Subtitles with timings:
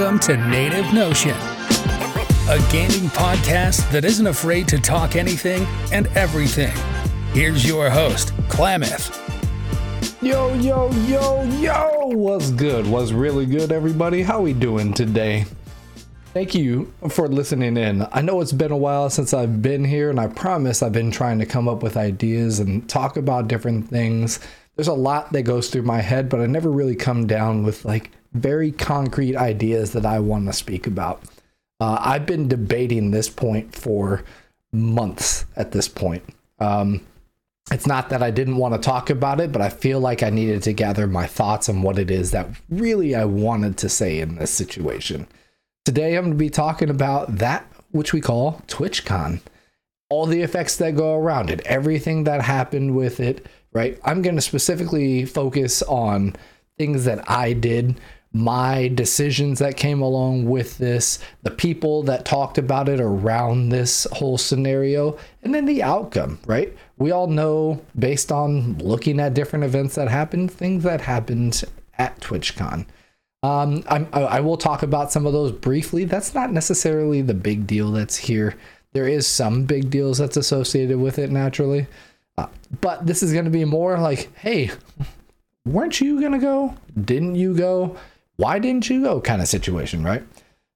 [0.00, 1.36] Welcome to Native Notion,
[2.48, 6.72] a gaming podcast that isn't afraid to talk anything and everything.
[7.34, 9.12] Here's your host, Klammath.
[10.22, 12.16] Yo, yo, yo, yo!
[12.16, 12.86] What's good?
[12.86, 14.22] What's really good, everybody?
[14.22, 15.44] How we doing today?
[16.32, 18.06] Thank you for listening in.
[18.10, 21.10] I know it's been a while since I've been here, and I promise I've been
[21.10, 24.40] trying to come up with ideas and talk about different things.
[24.76, 27.84] There's a lot that goes through my head, but I never really come down with
[27.84, 31.22] like very concrete ideas that I want to speak about.
[31.80, 34.24] Uh, I've been debating this point for
[34.72, 36.22] months at this point.
[36.58, 37.00] Um,
[37.70, 40.30] it's not that I didn't want to talk about it, but I feel like I
[40.30, 44.18] needed to gather my thoughts on what it is that really I wanted to say
[44.18, 45.26] in this situation.
[45.84, 49.40] Today, I'm going to be talking about that which we call TwitchCon,
[50.08, 53.98] all the effects that go around it, everything that happened with it, right?
[54.04, 56.36] I'm going to specifically focus on
[56.78, 58.00] things that I did
[58.32, 64.06] my decisions that came along with this, the people that talked about it around this
[64.12, 66.76] whole scenario, and then the outcome, right?
[66.98, 71.64] We all know based on looking at different events that happened, things that happened
[71.98, 72.86] at TwitchCon.
[73.42, 76.04] Um, I'm, I will talk about some of those briefly.
[76.04, 78.54] That's not necessarily the big deal that's here.
[78.92, 81.86] There is some big deals that's associated with it naturally.
[82.36, 82.48] Uh,
[82.80, 84.70] but this is going to be more like, hey,
[85.64, 86.74] weren't you going to go?
[87.02, 87.96] Didn't you go?
[88.40, 90.22] Why didn't you go kind of situation, right?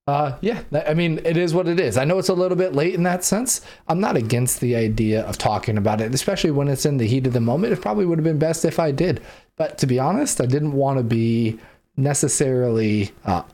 [0.07, 1.97] Uh, yeah, I mean, it is what it is.
[1.97, 3.63] I know it's a little bit late in that sense.
[3.89, 7.27] I'm not against the idea of talking about it, especially when it's in the heat
[7.27, 7.73] of the moment.
[7.73, 9.23] It probably would have been best if I did.
[9.57, 11.59] But to be honest, I didn't want to be
[11.97, 13.45] necessarily uh,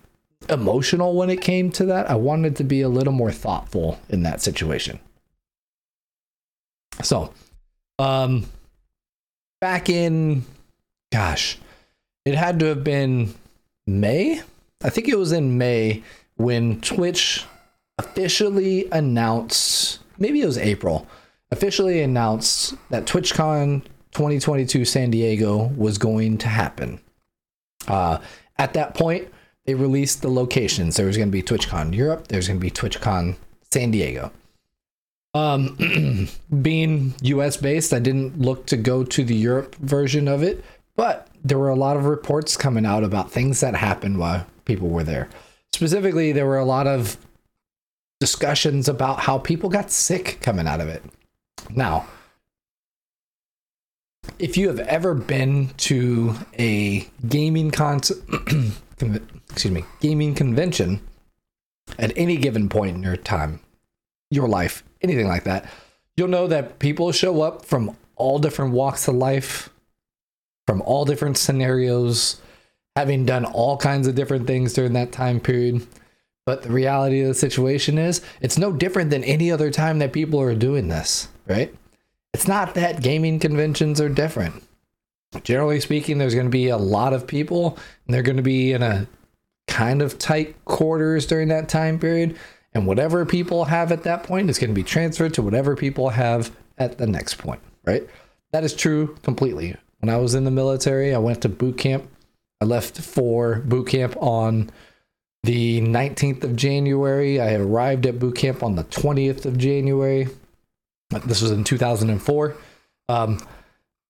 [0.48, 2.10] emotional when it came to that.
[2.10, 4.98] I wanted to be a little more thoughtful in that situation.
[7.02, 7.32] So,
[8.00, 8.46] um,
[9.60, 10.44] back in,
[11.12, 11.58] gosh,
[12.24, 13.34] it had to have been
[13.86, 14.42] May.
[14.82, 16.02] I think it was in May
[16.36, 17.44] when Twitch
[17.98, 21.06] officially announced, maybe it was April,
[21.50, 23.82] officially announced that TwitchCon
[24.12, 27.00] 2022 San Diego was going to happen.
[27.86, 28.18] Uh,
[28.58, 29.28] at that point,
[29.66, 30.96] they released the locations.
[30.96, 32.28] There was going to be TwitchCon Europe.
[32.28, 33.36] There's going to be TwitchCon
[33.70, 34.32] San Diego.
[35.32, 36.28] Um,
[36.62, 40.64] being US based, I didn't look to go to the Europe version of it,
[40.96, 44.88] but there were a lot of reports coming out about things that happened while people
[44.88, 45.28] were there.
[45.72, 47.16] Specifically, there were a lot of
[48.18, 51.02] discussions about how people got sick coming out of it.
[51.70, 52.06] Now,
[54.38, 58.00] if you have ever been to a gaming con
[59.50, 61.00] excuse me, gaming convention
[61.98, 63.60] at any given point in your time,
[64.30, 65.68] your life, anything like that,
[66.16, 69.69] you'll know that people show up from all different walks of life,
[70.70, 72.40] from all different scenarios,
[72.94, 75.84] having done all kinds of different things during that time period.
[76.46, 80.12] But the reality of the situation is, it's no different than any other time that
[80.12, 81.74] people are doing this, right?
[82.32, 84.62] It's not that gaming conventions are different.
[85.42, 87.76] Generally speaking, there's going to be a lot of people,
[88.06, 89.08] and they're going to be in a
[89.66, 92.38] kind of tight quarters during that time period.
[92.74, 96.10] And whatever people have at that point is going to be transferred to whatever people
[96.10, 98.08] have at the next point, right?
[98.52, 99.74] That is true completely.
[100.00, 102.08] When I was in the military, I went to boot camp.
[102.60, 104.70] I left for boot camp on
[105.42, 107.40] the 19th of January.
[107.40, 110.28] I arrived at boot camp on the 20th of January.
[111.24, 112.56] This was in 2004.
[113.08, 113.40] Um,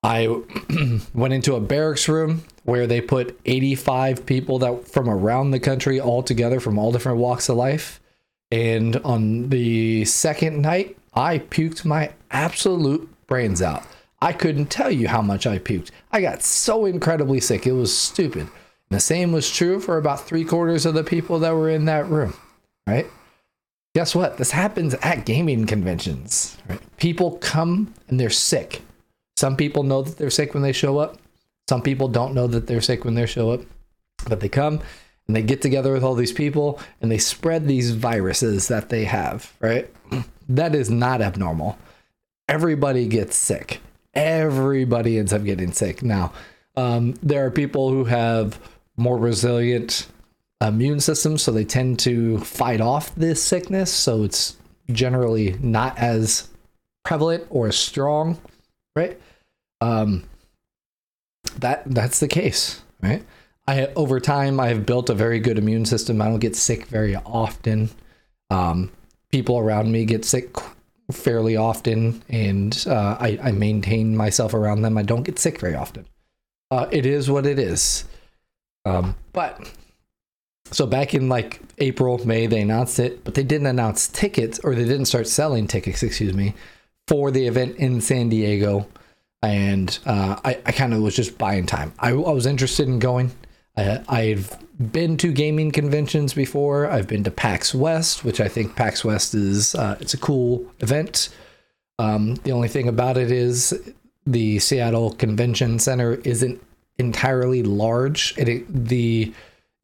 [0.03, 0.27] I
[1.15, 6.01] went into a barracks room where they put 85 people that from around the country
[6.01, 8.01] all together from all different walks of life.
[8.51, 13.85] And on the second night, I puked my absolute brains out.
[14.23, 15.91] I couldn't tell you how much I puked.
[16.13, 17.67] I got so incredibly sick.
[17.67, 18.43] It was stupid.
[18.43, 18.51] And
[18.91, 22.07] the same was true for about three quarters of the people that were in that
[22.09, 22.35] room,
[22.87, 23.07] right?
[23.95, 24.37] Guess what?
[24.37, 26.81] This happens at gaming conventions, right?
[26.99, 28.83] People come and they're sick.
[29.37, 31.17] Some people know that they're sick when they show up.
[31.69, 33.63] Some people don't know that they're sick when they show up.
[34.29, 34.81] But they come
[35.27, 39.05] and they get together with all these people and they spread these viruses that they
[39.05, 39.91] have, right?
[40.49, 41.79] That is not abnormal.
[42.49, 43.81] Everybody gets sick
[44.15, 46.03] everybody ends up getting sick.
[46.03, 46.33] Now,
[46.77, 48.61] um, there are people who have
[48.97, 50.07] more resilient
[50.61, 53.93] immune systems, so they tend to fight off this sickness.
[53.93, 54.57] So it's
[54.91, 56.49] generally not as
[57.05, 58.41] prevalent or as strong,
[58.95, 59.19] right?
[59.81, 60.25] Um,
[61.59, 63.25] that that's the case, right?
[63.67, 66.21] I over time I have built a very good immune system.
[66.21, 67.91] I don't get sick very often.
[68.51, 68.91] Um,
[69.31, 70.55] people around me get sick
[71.13, 74.97] fairly often, and uh, I, I, maintain myself around them.
[74.99, 76.07] I don't get sick very often.
[76.71, 78.05] Uh, it is what it is.
[78.85, 79.71] Um, but
[80.71, 84.75] so back in like April, May, they announced it, but they didn't announce tickets or
[84.75, 86.55] they didn't start selling tickets, excuse me,
[87.09, 88.87] for the event in San Diego.
[89.43, 91.93] And uh, I, I kind of was just buying time.
[91.99, 93.33] I, I was interested in going.
[93.77, 96.91] I, I've been to gaming conventions before.
[96.91, 100.65] I've been to PAX West, which I think PAX West is uh, it's a cool
[100.81, 101.29] event.
[101.99, 103.79] Um, the only thing about it is
[104.27, 106.63] the Seattle Convention Center isn't
[106.99, 108.35] entirely large.
[108.39, 109.35] It, the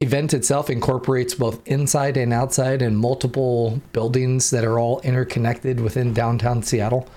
[0.01, 6.15] event itself incorporates both inside and outside and multiple buildings that are all interconnected within
[6.15, 7.09] downtown Seattle.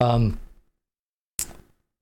[0.00, 0.38] Um,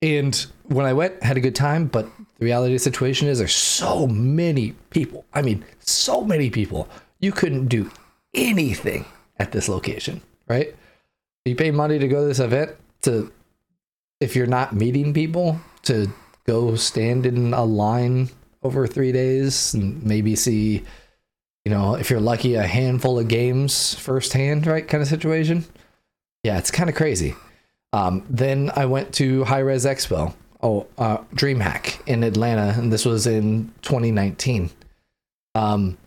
[0.01, 2.07] and when I went, had a good time, but
[2.37, 5.25] the reality of the situation is there's so many people.
[5.33, 6.87] I mean, so many people.
[7.19, 7.89] You couldn't do
[8.33, 9.05] anything
[9.39, 10.75] at this location, right?
[11.45, 13.31] You pay money to go to this event to
[14.19, 16.11] if you're not meeting people to
[16.45, 18.29] go stand in a line
[18.63, 20.83] over three days and maybe see,
[21.65, 24.87] you know, if you're lucky, a handful of games firsthand, right?
[24.87, 25.65] Kind of situation.
[26.43, 27.35] Yeah, it's kind of crazy.
[27.93, 33.27] Um, then I went to Hi-Rez Expo, oh, uh, DreamHack in Atlanta, and this was
[33.27, 34.69] in 2019.
[35.55, 35.97] Um,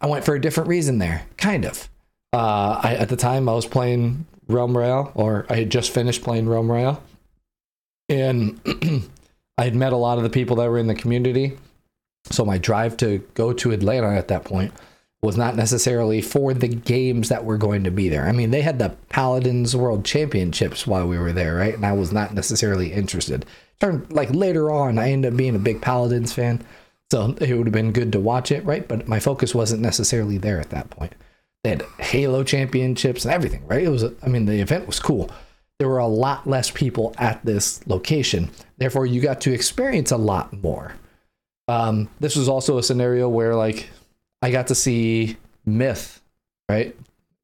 [0.00, 1.88] I went for a different reason there, kind of.
[2.32, 6.22] Uh, I, at the time, I was playing Realm Royale, or I had just finished
[6.22, 7.02] playing Realm Royale,
[8.08, 8.60] and
[9.58, 11.58] I had met a lot of the people that were in the community.
[12.30, 14.72] So my drive to go to Atlanta at that point
[15.22, 18.26] was not necessarily for the games that were going to be there.
[18.26, 21.74] I mean, they had the Paladins World Championships while we were there, right?
[21.74, 23.44] And I was not necessarily interested.
[23.80, 26.62] Turned like later on, I ended up being a big Paladins fan,
[27.10, 28.86] so it would have been good to watch it, right?
[28.86, 31.14] But my focus wasn't necessarily there at that point.
[31.64, 33.82] They had Halo Championships and everything, right?
[33.82, 35.30] It was, I mean, the event was cool.
[35.78, 40.16] There were a lot less people at this location, therefore, you got to experience a
[40.16, 40.94] lot more.
[41.68, 43.88] Um, this was also a scenario where like
[44.42, 46.20] I got to see Myth,
[46.68, 46.96] right?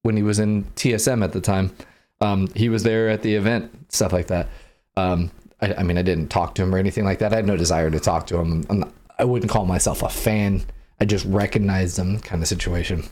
[0.02, 1.74] When he was in TSM at the time.
[2.20, 4.48] Um, he was there at the event, stuff like that.
[4.96, 5.30] Um,
[5.72, 7.32] I, I, mean, I didn't talk to him or anything like that.
[7.32, 8.64] I had no desire to talk to him.
[8.70, 10.62] Not, I wouldn't call myself a fan.
[11.00, 13.04] I just recognized him, kind of situation.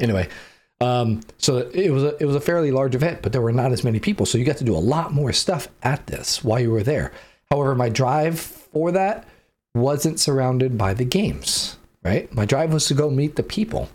[0.00, 0.28] Anyway,
[0.80, 3.72] um, so it was a it was a fairly large event, but there were not
[3.72, 6.58] as many people, so you got to do a lot more stuff at this while
[6.58, 7.12] you were there.
[7.50, 9.28] However, my drive for that
[9.74, 12.32] wasn't surrounded by the games right?
[12.32, 13.88] My drive was to go meet the people.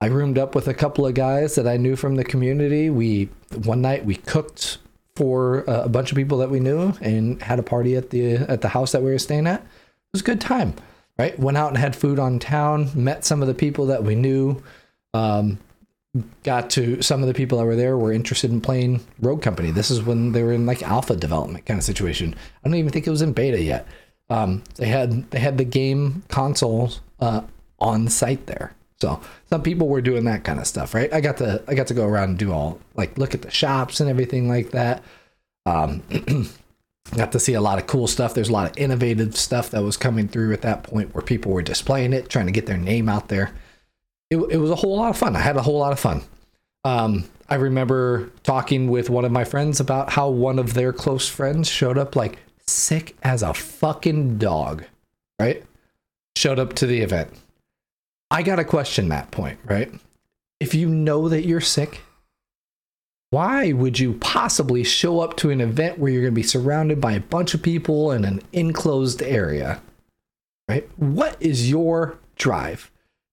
[0.00, 2.88] I roomed up with a couple of guys that I knew from the community.
[2.88, 3.28] We
[3.64, 4.78] one night we cooked
[5.18, 8.60] for a bunch of people that we knew and had a party at the at
[8.60, 9.60] the house that we were staying at.
[9.60, 10.74] It was a good time,
[11.18, 11.36] right?
[11.38, 12.90] Went out and had food on town.
[12.94, 14.62] Met some of the people that we knew.
[15.12, 15.58] Um,
[16.44, 19.72] got to some of the people that were there were interested in playing Rogue Company.
[19.72, 22.34] This is when they were in like alpha development kind of situation.
[22.64, 23.86] I don't even think it was in beta yet.
[24.30, 27.42] Um, they had they had the game consoles uh,
[27.80, 28.72] on site there.
[29.00, 31.12] So some people were doing that kind of stuff, right?
[31.12, 33.50] I got to I got to go around and do all like look at the
[33.50, 35.02] shops and everything like that.
[35.66, 36.02] Um,
[37.16, 38.34] got to see a lot of cool stuff.
[38.34, 41.52] There's a lot of innovative stuff that was coming through at that point where people
[41.52, 43.52] were displaying it, trying to get their name out there.
[44.30, 45.36] It, it was a whole lot of fun.
[45.36, 46.22] I had a whole lot of fun.
[46.84, 51.28] Um, I remember talking with one of my friends about how one of their close
[51.28, 54.84] friends showed up like sick as a fucking dog,
[55.38, 55.64] right?
[56.38, 57.30] showed up to the event.
[58.30, 59.92] I got to question that point, right?
[60.60, 62.02] If you know that you're sick,
[63.30, 67.00] why would you possibly show up to an event where you're going to be surrounded
[67.00, 69.82] by a bunch of people in an enclosed area?
[70.68, 70.88] Right?
[70.96, 72.90] What is your drive?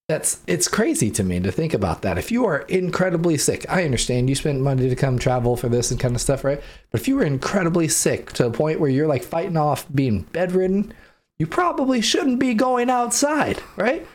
[0.07, 2.17] That's it's crazy to me to think about that.
[2.17, 5.89] If you are incredibly sick, I understand you spent money to come travel for this
[5.89, 6.61] and kind of stuff, right?
[6.91, 10.21] But if you were incredibly sick to a point where you're like fighting off being
[10.31, 10.93] bedridden,
[11.39, 14.05] you probably shouldn't be going outside, right?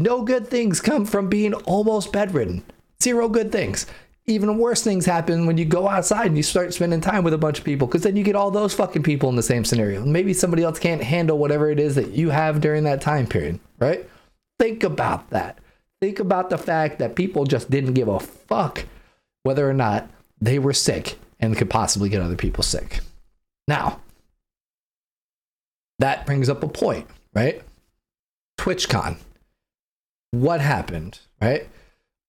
[0.00, 2.64] No good things come from being almost bedridden.
[3.02, 3.84] Zero good things.
[4.24, 7.38] Even worse things happen when you go outside and you start spending time with a
[7.38, 10.02] bunch of people because then you get all those fucking people in the same scenario.
[10.02, 13.60] Maybe somebody else can't handle whatever it is that you have during that time period,
[13.78, 14.08] right?
[14.58, 15.58] Think about that.
[16.00, 18.86] Think about the fact that people just didn't give a fuck
[19.42, 20.08] whether or not
[20.40, 23.00] they were sick and could possibly get other people sick.
[23.68, 24.00] Now,
[25.98, 27.60] that brings up a point, right?
[28.58, 29.18] TwitchCon.
[30.32, 31.68] What happened, right?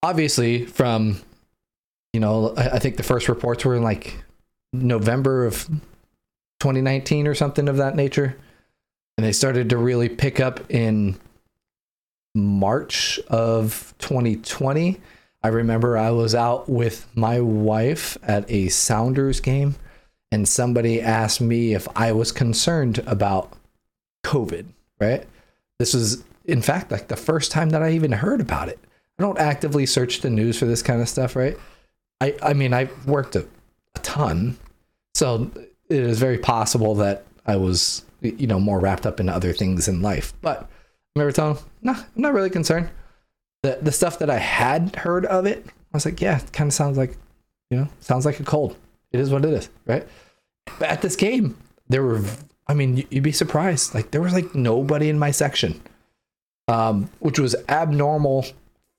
[0.03, 1.21] Obviously, from,
[2.13, 4.23] you know, I think the first reports were in like
[4.73, 5.67] November of
[6.59, 8.37] 2019 or something of that nature.
[9.17, 11.19] And they started to really pick up in
[12.33, 14.99] March of 2020.
[15.43, 19.75] I remember I was out with my wife at a Sounders game,
[20.31, 23.53] and somebody asked me if I was concerned about
[24.23, 24.65] COVID,
[24.99, 25.25] right?
[25.77, 28.77] This was in fact, like the first time that I even heard about it.
[29.17, 31.57] I don't actively search the news for this kind of stuff, right?
[32.19, 33.47] I, I mean, I've worked a,
[33.95, 34.57] a ton,
[35.13, 35.49] so
[35.89, 39.87] it is very possible that I was, you know, more wrapped up in other things
[39.87, 40.33] in life.
[40.41, 40.67] But I
[41.15, 42.89] remember telling him, nah, I'm not really concerned.
[43.63, 46.67] The the stuff that I had heard of it, I was like, yeah, it kind
[46.67, 47.15] of sounds like,
[47.69, 48.75] you know, sounds like a cold.
[49.11, 50.05] It is what it is, right?
[50.79, 52.23] But at this game, there were,
[52.67, 53.93] I mean, you'd be surprised.
[53.93, 55.81] Like there was like nobody in my section,
[56.71, 58.45] um, which was abnormal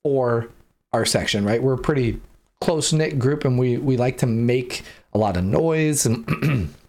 [0.05, 0.49] for
[0.93, 1.63] our section, right?
[1.63, 2.21] We're a pretty
[2.61, 6.75] close knit group, and we we like to make a lot of noise and.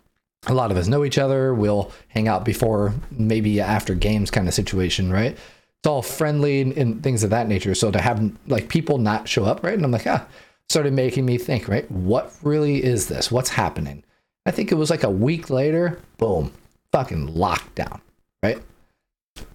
[0.48, 1.54] a lot of us know each other.
[1.54, 5.32] We'll hang out before, maybe after games kind of situation, right?
[5.32, 7.74] It's all friendly and, and, things of that nature.
[7.76, 9.74] So to have like people not show up, right?
[9.74, 10.26] And I'm like, ah,
[10.70, 11.90] started making me think, right?
[11.90, 13.32] What really is this?
[13.32, 14.04] What's happening?
[14.46, 16.52] I think it was like a week later, boom,
[16.92, 18.02] fucking lockdown,
[18.44, 18.62] right?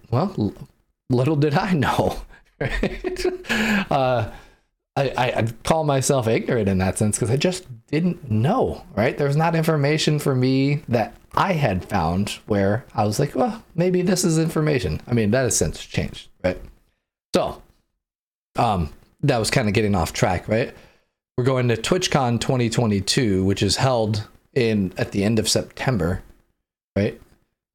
[0.09, 0.53] Well,
[1.09, 2.21] little did I know,
[2.59, 3.25] right?
[3.91, 4.31] uh,
[4.95, 9.17] I, I call myself ignorant in that sense because I just didn't know, right?
[9.17, 14.01] There's not information for me that I had found where I was like, well, maybe
[14.01, 14.99] this is information.
[15.07, 16.59] I mean, that has since changed, right?
[17.33, 17.61] So,
[18.57, 20.73] um, that was kind of getting off track, right?
[21.37, 26.21] We're going to TwitchCon 2022, which is held in at the end of September,
[26.95, 27.19] right?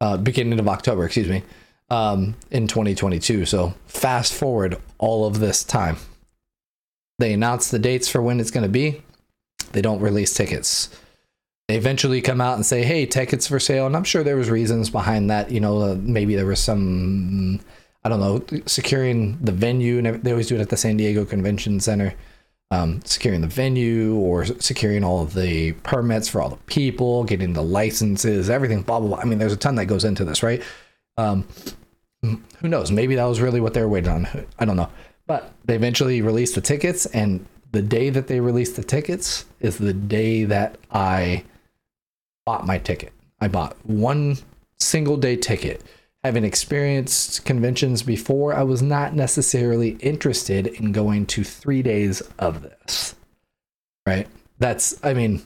[0.00, 1.42] Uh, beginning of October, excuse me,
[1.90, 3.46] um, in 2022.
[3.46, 5.96] So fast forward all of this time,
[7.18, 9.02] they announce the dates for when it's going to be.
[9.72, 10.88] They don't release tickets.
[11.68, 14.50] They eventually come out and say, "Hey, tickets for sale." And I'm sure there was
[14.50, 15.50] reasons behind that.
[15.50, 17.60] You know, uh, maybe there was some,
[18.04, 21.24] I don't know, securing the venue, and they always do it at the San Diego
[21.24, 22.14] Convention Center.
[22.70, 27.52] Um, securing the venue or securing all of the permits for all the people, getting
[27.52, 29.18] the licenses, everything, blah blah blah.
[29.18, 30.62] I mean, there's a ton that goes into this, right?
[31.16, 31.46] Um,
[32.22, 32.90] who knows?
[32.90, 34.26] Maybe that was really what they were waiting on.
[34.58, 34.90] I don't know.
[35.26, 39.78] But they eventually released the tickets, and the day that they released the tickets is
[39.78, 41.44] the day that I
[42.46, 43.12] bought my ticket.
[43.40, 44.38] I bought one
[44.78, 45.82] single day ticket.
[46.22, 52.62] Having experienced conventions before, I was not necessarily interested in going to three days of
[52.62, 53.14] this.
[54.06, 54.26] Right?
[54.58, 55.42] That's, I mean,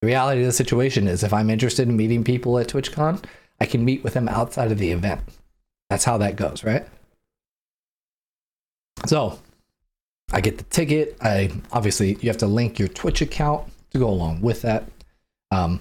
[0.00, 3.22] the reality of the situation is if I'm interested in meeting people at TwitchCon,
[3.60, 5.20] I can meet with them outside of the event.
[5.90, 6.86] That's how that goes, right?
[9.06, 9.38] So
[10.32, 11.16] I get the ticket.
[11.20, 14.84] I obviously you have to link your Twitch account to go along with that.
[15.50, 15.80] Um,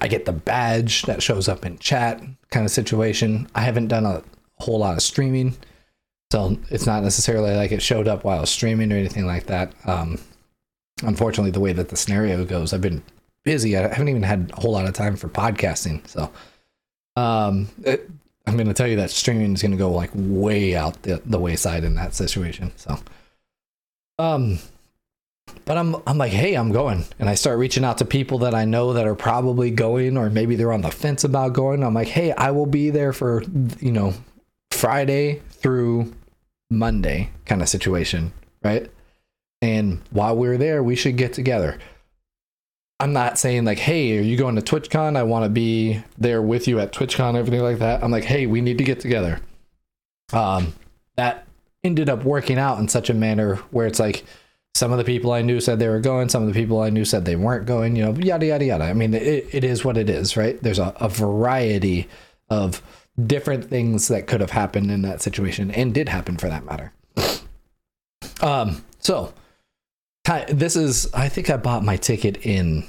[0.00, 3.48] I get the badge that shows up in chat kind of situation.
[3.54, 4.22] I haven't done a
[4.58, 5.56] whole lot of streaming,
[6.32, 9.72] so it's not necessarily like it showed up while streaming or anything like that.
[9.84, 10.18] Um,
[11.02, 13.02] unfortunately, the way that the scenario goes, I've been
[13.44, 13.76] busy.
[13.76, 16.06] I haven't even had a whole lot of time for podcasting.
[16.08, 16.30] So,
[17.16, 18.08] um, it,
[18.46, 21.22] I'm going to tell you that streaming is going to go like way out the,
[21.24, 22.72] the wayside in that situation.
[22.76, 22.98] So,
[24.18, 24.58] um,
[25.64, 28.54] but I'm I'm like, hey, I'm going, and I start reaching out to people that
[28.54, 31.82] I know that are probably going, or maybe they're on the fence about going.
[31.82, 33.42] I'm like, hey, I will be there for
[33.80, 34.14] you know
[34.72, 36.12] Friday through
[36.70, 38.32] Monday kind of situation,
[38.62, 38.90] right?
[39.62, 41.78] And while we're there, we should get together.
[43.00, 45.16] I'm not saying like, hey, are you going to TwitchCon?
[45.16, 48.04] I want to be there with you at TwitchCon, everything like that.
[48.04, 49.40] I'm like, hey, we need to get together.
[50.32, 50.74] Um,
[51.16, 51.46] that
[51.82, 54.24] ended up working out in such a manner where it's like
[54.74, 56.90] some of the people I knew said they were going, some of the people I
[56.90, 58.84] knew said they weren't going, you know, yada yada yada.
[58.84, 60.62] I mean, it, it is what it is, right?
[60.62, 62.06] There's a, a variety
[62.50, 62.82] of
[63.26, 66.92] different things that could have happened in that situation and did happen for that matter.
[68.42, 69.32] Um, so
[70.24, 72.84] this is I think I bought my ticket in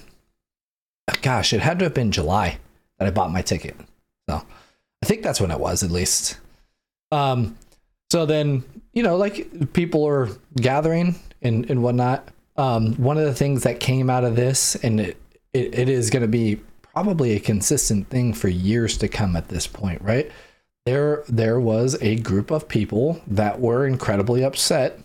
[1.21, 2.57] gosh, it had to have been July
[2.97, 3.75] that I bought my ticket.
[4.29, 4.43] So
[5.01, 6.37] I think that's when it was at least.
[7.11, 7.57] Um
[8.11, 12.27] so then, you know, like people are gathering and, and whatnot.
[12.57, 15.17] Um, one of the things that came out of this, and it,
[15.53, 19.47] it, it is going to be probably a consistent thing for years to come at
[19.47, 20.29] this point, right?
[20.85, 24.99] There, there was a group of people that were incredibly upset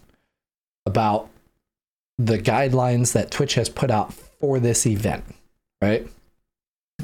[0.84, 1.30] about
[2.18, 5.24] the guidelines that Twitch has put out for this event,
[5.82, 6.06] right?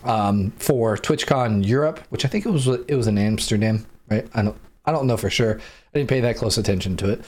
[0.05, 4.27] Um, for TwitchCon Europe, which I think it was it was in Amsterdam, right?
[4.35, 5.59] I don't I don't know for sure.
[5.95, 7.25] I didn't pay that close attention to it.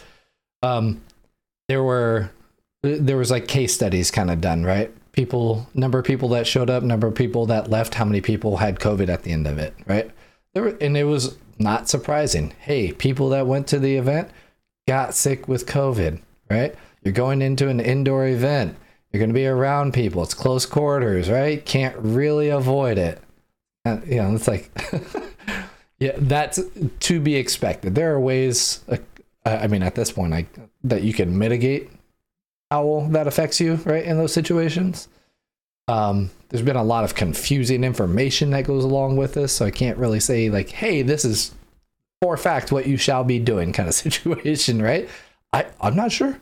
[0.62, 1.02] Um,
[1.68, 2.30] there were
[2.82, 4.92] there was like case studies kind of done, right?
[5.12, 8.58] People, number of people that showed up, number of people that left, how many people
[8.58, 10.10] had COVID at the end of it, right?
[10.52, 12.52] There were, and it was not surprising.
[12.58, 14.28] Hey, people that went to the event
[14.86, 16.74] got sick with COVID, right?
[17.04, 18.76] You're going into an indoor event.
[19.12, 20.22] You're going to be around people.
[20.22, 21.64] It's close quarters, right?
[21.64, 23.20] Can't really avoid it.
[23.84, 24.70] You know, it's like
[25.98, 26.60] Yeah, that's
[27.00, 27.94] to be expected.
[27.94, 28.84] There are ways.
[28.88, 28.98] Uh,
[29.46, 30.46] I mean, at this point, I
[30.82, 31.90] that you can mitigate
[32.70, 34.04] how that affects you, right?
[34.04, 35.08] In those situations.
[35.86, 39.70] Um, there's been a lot of confusing information that goes along with this, so I
[39.70, 41.52] can't really say like, "Hey, this is
[42.20, 45.08] for fact what you shall be doing," kind of situation, right?
[45.52, 46.38] I I'm not sure.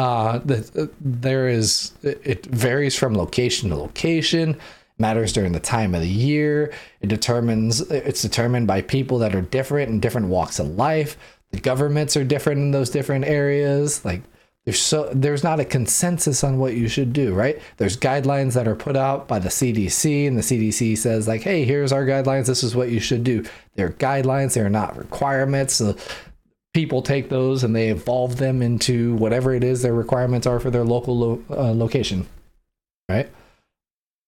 [0.00, 0.40] Uh,
[0.78, 4.58] uh, there is it varies from location to location
[4.96, 6.72] matters during the time of the year.
[7.02, 11.18] It determines it's determined by people that are different in different walks of life.
[11.50, 14.02] The governments are different in those different areas.
[14.02, 14.22] Like
[14.64, 17.60] there's so there's not a consensus on what you should do right?
[17.76, 21.66] There's guidelines that are put out by the cdc and the cdc says like hey
[21.66, 22.46] here's our guidelines.
[22.46, 23.44] This is what you should do.
[23.74, 24.54] They're guidelines.
[24.54, 25.74] They're not requirements.
[25.74, 25.94] So
[26.72, 30.70] people take those and they evolve them into whatever it is their requirements are for
[30.70, 32.26] their local lo- uh, location
[33.10, 33.30] right?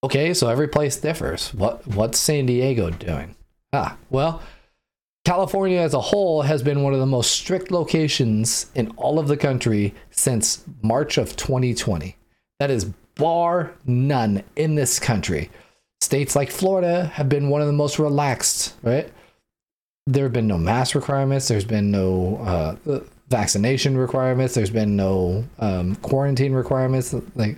[0.04, 1.54] Okay so every place differs.
[1.54, 3.36] What what's san diego doing?
[3.72, 4.42] Ah well
[5.24, 9.28] california as a whole has been one of the most strict locations in all of
[9.28, 12.16] the country since march of 2020
[12.58, 15.48] that is bar none in this country.
[16.00, 19.12] States like florida have been one of the most relaxed right
[20.06, 21.48] there have been no mask requirements.
[21.48, 22.36] There's been no
[22.86, 24.54] uh, vaccination requirements.
[24.54, 27.14] There's been no um, quarantine requirements.
[27.34, 27.56] Like,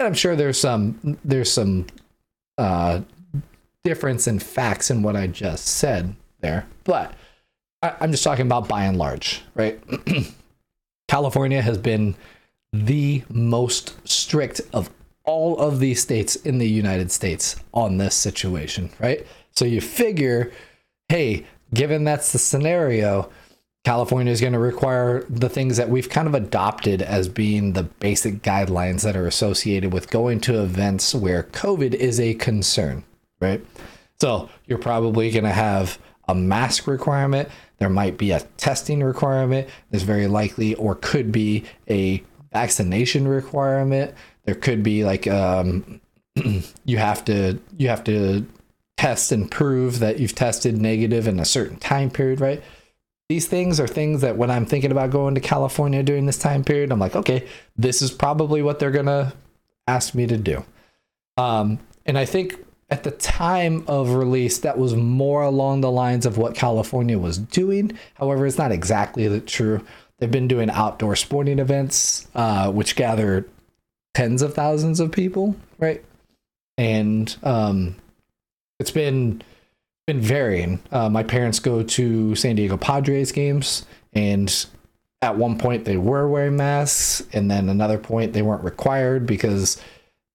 [0.00, 1.86] I'm sure there's some there's some
[2.56, 3.00] uh,
[3.84, 7.14] difference in facts in what I just said there, but
[7.82, 9.80] I, I'm just talking about by and large, right?
[11.08, 12.14] California has been
[12.72, 14.90] the most strict of
[15.24, 19.26] all of these states in the United States on this situation, right?
[19.52, 20.52] So you figure,
[21.08, 23.30] hey, given that's the scenario,
[23.84, 27.84] California is going to require the things that we've kind of adopted as being the
[27.84, 33.04] basic guidelines that are associated with going to events where COVID is a concern,
[33.40, 33.64] right?
[34.20, 35.98] So you're probably going to have
[36.28, 37.48] a mask requirement.
[37.78, 39.68] There might be a testing requirement.
[39.90, 44.14] There's very likely or could be a vaccination requirement.
[44.44, 46.00] There could be like um,
[46.84, 48.46] you have to you have to
[48.98, 52.62] test and prove that you've tested negative in a certain time period, right?
[53.28, 56.64] These things are things that when I'm thinking about going to California during this time
[56.64, 59.34] period, I'm like, okay, this is probably what they're gonna
[59.86, 60.64] ask me to do.
[61.36, 62.56] Um, and I think
[62.90, 67.38] at the time of release, that was more along the lines of what California was
[67.38, 67.96] doing.
[68.14, 69.84] However, it's not exactly true.
[70.18, 73.46] They've been doing outdoor sporting events, uh, which gather
[74.14, 76.04] tens of thousands of people, right?
[76.76, 77.94] And um,
[78.78, 79.42] it's been
[80.06, 80.80] been varying.
[80.90, 84.66] Uh, my parents go to San Diego Padres games, and
[85.20, 89.82] at one point they were wearing masks, and then another point they weren't required because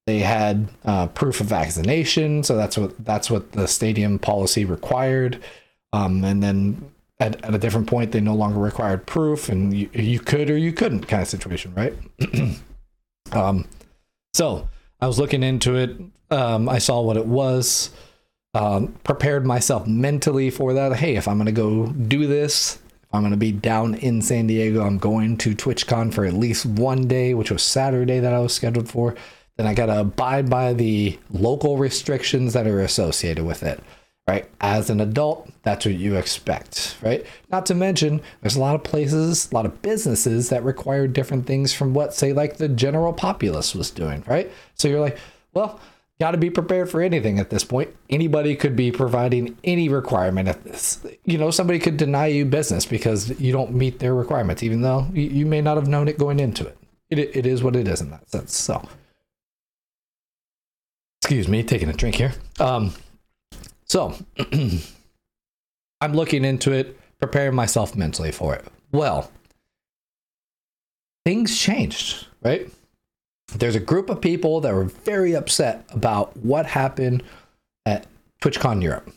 [0.06, 2.44] they had uh, proof of vaccination.
[2.44, 5.42] So that's what that's what the stadium policy required.
[5.94, 9.90] Um, and then at, at a different point they no longer required proof, and you,
[9.94, 11.94] you could or you couldn't kind of situation, right?
[13.32, 13.68] um,
[14.34, 14.68] so
[15.02, 15.98] I was looking into it.
[16.30, 17.92] Um, I saw what it was
[18.54, 20.96] um, prepared myself mentally for that.
[20.96, 22.80] Hey, if I'm going to go do this,
[23.12, 26.66] I'm going to be down in San Diego, I'm going to TwitchCon for at least
[26.66, 29.16] one day, which was Saturday that I was scheduled for.
[29.56, 33.82] Then I got to abide by the local restrictions that are associated with it.
[34.28, 34.50] Right.
[34.62, 36.96] As an adult, that's what you expect.
[37.02, 37.26] Right.
[37.52, 41.46] Not to mention, there's a lot of places, a lot of businesses that require different
[41.46, 44.24] things from what, say, like the general populace was doing.
[44.26, 44.50] Right.
[44.76, 45.18] So you're like,
[45.54, 45.80] well,
[46.19, 47.95] got to be prepared for anything at this point.
[48.10, 51.06] Anybody could be providing any requirement at this.
[51.26, 55.08] You know, somebody could deny you business because you don't meet their requirements, even though
[55.13, 56.78] you, may not have known it going into it.
[57.10, 58.56] It, it is what it is in that sense.
[58.56, 58.88] So,
[61.21, 62.34] excuse me, taking a drink here.
[62.60, 62.93] Um,
[63.86, 64.15] so,
[66.02, 68.65] I'm looking into it, preparing myself mentally for it.
[68.91, 69.32] Well,
[71.26, 72.69] things changed, right?
[73.60, 77.24] There's a group of people that were very upset about what happened
[77.86, 78.08] at
[78.42, 79.10] TwitchCon Europe,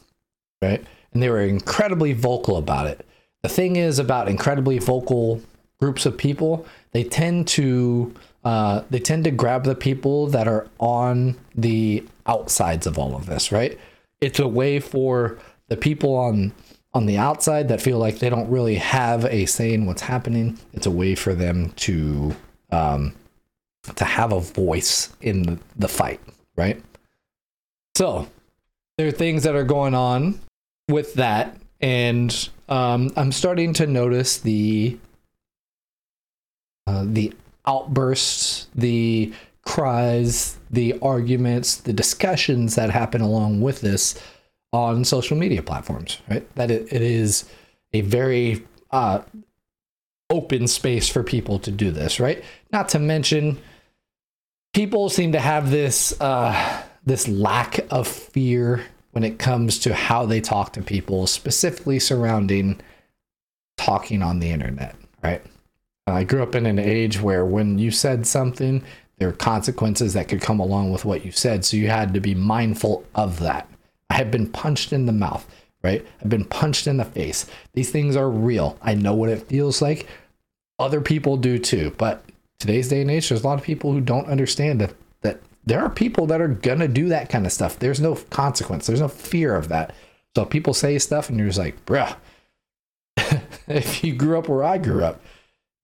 [0.63, 0.85] right?
[1.13, 3.07] And they were incredibly vocal about it.
[3.43, 5.41] The thing is about incredibly vocal
[5.81, 10.69] groups of people, they tend to uh, they tend to grab the people that are
[10.79, 13.77] on the outsides of all of this, right?
[14.21, 16.53] It's a way for the people on
[16.95, 20.59] on the outside that feel like they don't really have a say in what's happening.
[20.73, 22.35] It's a way for them to
[22.71, 23.15] um,
[23.95, 26.21] to have a voice in the fight,
[26.57, 26.83] right?
[27.95, 28.29] So
[28.99, 30.41] there are things that are going on
[30.89, 34.99] with that, and um, I'm starting to notice the
[36.87, 37.33] uh, the
[37.67, 44.21] outbursts, the cries, the arguments, the discussions that happen along with this
[44.73, 46.55] on social media platforms, right?
[46.55, 47.45] That it, it is
[47.93, 49.23] a very uh,
[50.31, 52.43] open space for people to do this, right?
[52.73, 53.59] Not to mention,
[54.77, 60.27] people seem to have this uh, this lack of fear when it comes to how
[60.27, 62.79] they talk to people, specifically surrounding
[63.79, 65.43] talking on the internet, right?
[66.07, 68.85] I grew up in an age where when you said something,
[69.17, 71.65] there are consequences that could come along with what you said.
[71.65, 73.67] So you had to be mindful of that.
[74.11, 75.47] I have been punched in the mouth,
[75.83, 76.07] right?
[76.21, 77.47] I've been punched in the face.
[77.73, 78.77] These things are real.
[78.83, 80.07] I know what it feels like.
[80.79, 81.95] Other people do too.
[81.97, 82.26] But
[82.59, 85.81] today's day and age, there's a lot of people who don't understand that, that there
[85.81, 87.79] are people that are to do that kind of stuff.
[87.79, 89.95] There's no consequence, there's no fear of that.
[90.35, 92.17] So people say stuff and you're just like, bruh,
[93.69, 95.21] if you grew up where I grew up,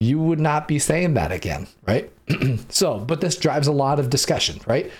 [0.01, 2.11] you would not be saying that again, right?
[2.69, 4.91] so, but this drives a lot of discussion, right?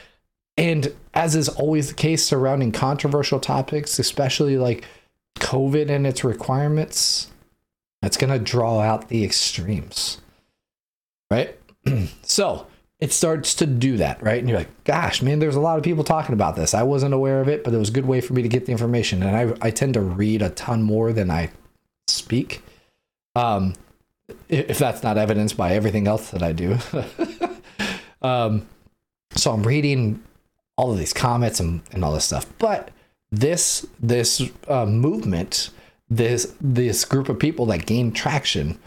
[0.57, 4.85] And as is always the case surrounding controversial topics, especially like
[5.39, 7.31] COVID and its requirements,
[8.01, 10.21] that's going to draw out the extremes,
[11.31, 11.59] right?
[12.23, 12.67] so
[13.01, 14.39] it starts to do that, right?
[14.39, 16.73] And you're like, gosh, man, there's a lot of people talking about this.
[16.73, 18.67] I wasn't aware of it, but it was a good way for me to get
[18.67, 19.23] the information.
[19.23, 21.51] And I, I tend to read a ton more than I
[22.07, 22.63] speak.
[23.35, 23.75] Um,
[24.49, 26.79] if that's not evidenced by everything else that I do.
[28.23, 28.69] um,
[29.35, 30.23] so I'm reading
[30.77, 32.47] all of these comments and, and all this stuff.
[32.59, 32.91] But
[33.31, 35.71] this this uh, movement,
[36.09, 38.79] this this group of people that gained traction,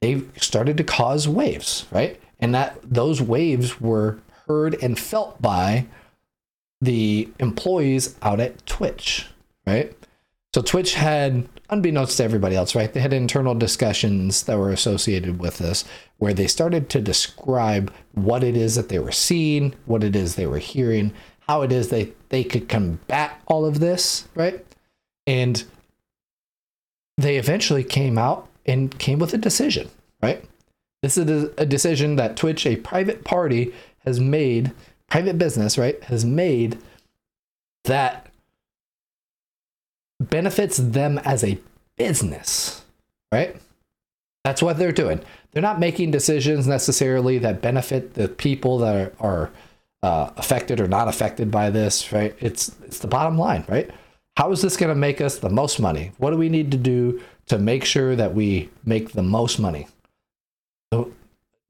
[0.00, 2.20] they started to cause waves, right?
[2.44, 5.86] And that those waves were heard and felt by
[6.78, 9.28] the employees out at Twitch,
[9.66, 9.96] right?
[10.54, 12.92] So Twitch had, unbeknownst to everybody else, right?
[12.92, 15.86] They had internal discussions that were associated with this
[16.18, 20.34] where they started to describe what it is that they were seeing, what it is
[20.34, 21.14] they were hearing,
[21.48, 24.62] how it is they, they could combat all of this, right?
[25.26, 25.64] And
[27.16, 29.88] they eventually came out and came with a decision,
[30.22, 30.44] right?
[31.04, 33.74] This is a decision that Twitch, a private party,
[34.06, 34.72] has made,
[35.10, 36.78] private business, right, has made
[37.84, 38.30] that
[40.18, 41.58] benefits them as a
[41.98, 42.86] business,
[43.30, 43.54] right?
[44.44, 45.20] That's what they're doing.
[45.52, 49.50] They're not making decisions necessarily that benefit the people that are, are
[50.02, 52.34] uh, affected or not affected by this, right?
[52.40, 53.90] It's it's the bottom line, right?
[54.38, 56.12] How is this going to make us the most money?
[56.16, 59.86] What do we need to do to make sure that we make the most money?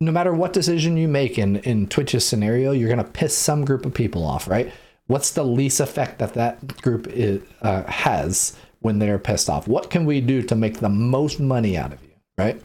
[0.00, 3.86] No matter what decision you make in in Twitch's scenario, you're to piss some group
[3.86, 4.72] of people off, right?
[5.06, 9.90] what's the least effect that that group is, uh, has when they're pissed off what
[9.90, 12.60] can we do to make the most money out of you right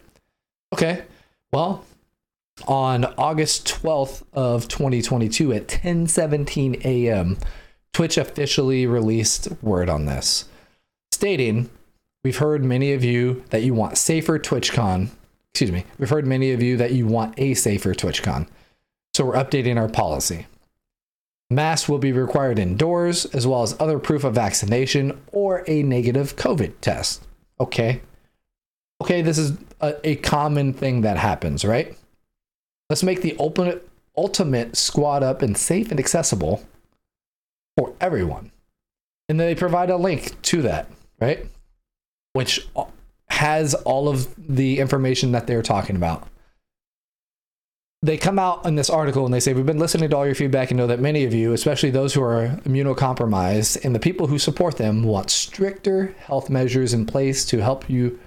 [0.74, 1.04] okay
[1.52, 1.86] well
[2.68, 7.38] on august 12th of 2022 at 10:17 a.m.
[7.94, 10.46] twitch officially released word on this
[11.12, 11.70] stating
[12.24, 15.10] we've heard many of you that you want safer twitchcon
[15.54, 18.48] excuse me we've heard many of you that you want a safer twitchcon
[19.14, 20.46] so we're updating our policy
[21.52, 26.36] Masks will be required indoors, as well as other proof of vaccination or a negative
[26.36, 27.26] COVID test.
[27.60, 28.02] Okay.
[29.02, 31.98] Okay, this is a, a common thing that happens, right?
[32.90, 36.64] Let's make the ultimate, ultimate squad up and safe and accessible
[37.78, 38.52] for everyone.
[39.28, 40.88] And they provide a link to that,
[41.20, 41.48] right?
[42.34, 42.68] Which
[43.40, 46.28] has all of the information that they're talking about
[48.02, 50.36] they come out in this article and they say, We've been listening to all your
[50.36, 54.28] feedback and know that many of you, especially those who are immunocompromised and the people
[54.28, 58.18] who support them, want stricter health measures in place to help you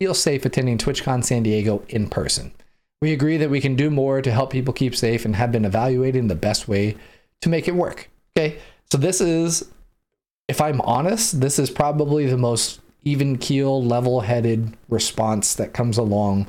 [0.00, 2.52] feel safe attending TwitchCon San Diego in person.
[3.00, 5.64] We agree that we can do more to help people keep safe and have been
[5.64, 6.96] evaluating the best way
[7.40, 8.08] to make it work.
[8.36, 8.58] Okay,
[8.90, 9.68] so this is,
[10.48, 15.98] if I'm honest, this is probably the most even keel, level headed response that comes
[15.98, 16.48] along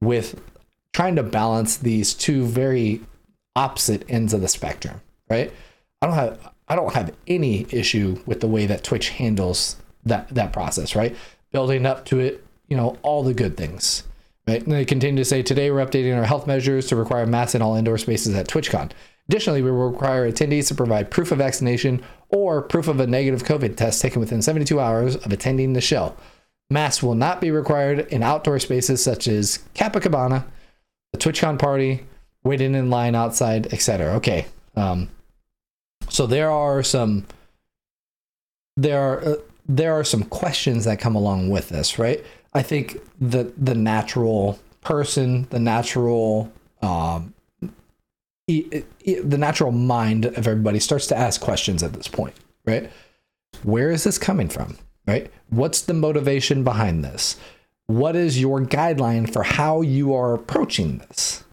[0.00, 0.40] with
[0.92, 3.00] trying to balance these two very
[3.56, 5.52] opposite ends of the spectrum, right?
[6.02, 10.28] I don't have I don't have any issue with the way that Twitch handles that
[10.34, 11.14] that process, right?
[11.52, 14.04] Building up to it, you know, all the good things.
[14.48, 14.62] Right?
[14.62, 17.62] And they continue to say today we're updating our health measures to require masks in
[17.62, 18.90] all indoor spaces at TwitchCon.
[19.28, 23.44] Additionally, we will require attendees to provide proof of vaccination or proof of a negative
[23.44, 26.14] COVID test taken within 72 hours of attending the show.
[26.70, 30.44] Masks will not be required in outdoor spaces such as Copacabana,
[31.12, 32.06] the TwitchCon party,
[32.44, 34.14] waiting in line outside, etc.
[34.14, 34.46] Okay.
[34.76, 35.08] Um,
[36.08, 37.26] so there are some
[38.76, 39.36] there are uh,
[39.68, 42.24] there are some questions that come along with this, right?
[42.54, 46.50] I think the the natural person, the natural
[46.82, 47.34] um,
[48.46, 52.90] the natural mind of everybody starts to ask questions at this point, right?
[53.62, 54.78] where is this coming from?
[55.06, 55.30] Right?
[55.48, 57.36] What's the motivation behind this?
[57.86, 61.44] What is your guideline for how you are approaching this?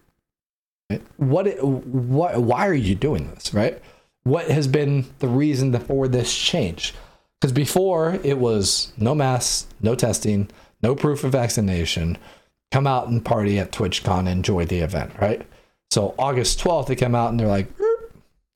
[1.17, 3.82] What what why are you doing this, right?
[4.23, 6.93] What has been the reason for this change?
[7.39, 10.50] Because before it was no masks, no testing,
[10.82, 12.17] no proof of vaccination,
[12.71, 15.45] come out and party at TwitchCon, enjoy the event, right?
[15.91, 17.67] So August 12th, they come out and they're like,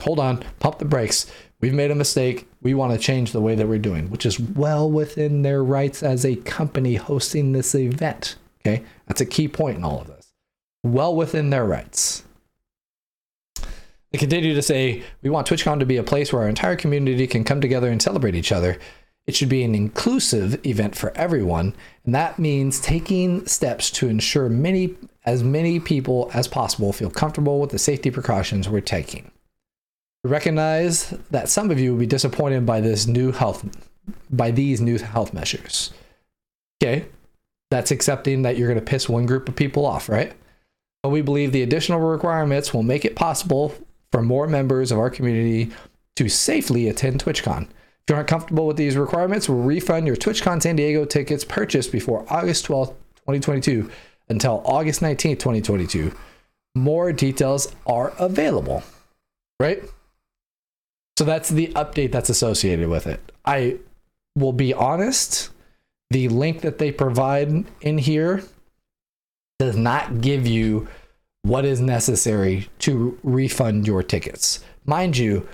[0.02, 1.30] hold on, pump the brakes.
[1.60, 2.48] We've made a mistake.
[2.60, 6.02] We want to change the way that we're doing, which is well within their rights
[6.02, 8.36] as a company hosting this event.
[8.60, 8.84] Okay.
[9.06, 10.32] That's a key point in all of this.
[10.84, 12.24] Well within their rights.
[14.12, 17.26] They continue to say, we want TwitchCon to be a place where our entire community
[17.26, 18.78] can come together and celebrate each other.
[19.26, 24.48] It should be an inclusive event for everyone, and that means taking steps to ensure
[24.48, 29.30] many as many people as possible feel comfortable with the safety precautions we're taking.
[30.24, 33.64] We recognize that some of you will be disappointed by this new health
[34.30, 35.92] by these new health measures.
[36.82, 37.06] Okay.
[37.70, 40.32] That's accepting that you're going to piss one group of people off, right?
[41.02, 43.74] But we believe the additional requirements will make it possible
[44.10, 45.72] for more members of our community
[46.16, 47.68] to safely attend TwitchCon.
[48.02, 51.92] If you aren't comfortable with these requirements, we'll refund your TwitchCon San Diego tickets purchased
[51.92, 52.94] before August 12th,
[53.26, 53.90] 2022
[54.28, 56.12] until August 19th, 2022.
[56.74, 58.82] More details are available,
[59.60, 59.84] right?
[61.16, 63.20] So that's the update that's associated with it.
[63.44, 63.78] I
[64.34, 65.50] will be honest,
[66.10, 68.42] the link that they provide in here
[69.60, 70.88] does not give you
[71.42, 74.64] what is necessary to refund your tickets.
[74.84, 75.46] Mind you,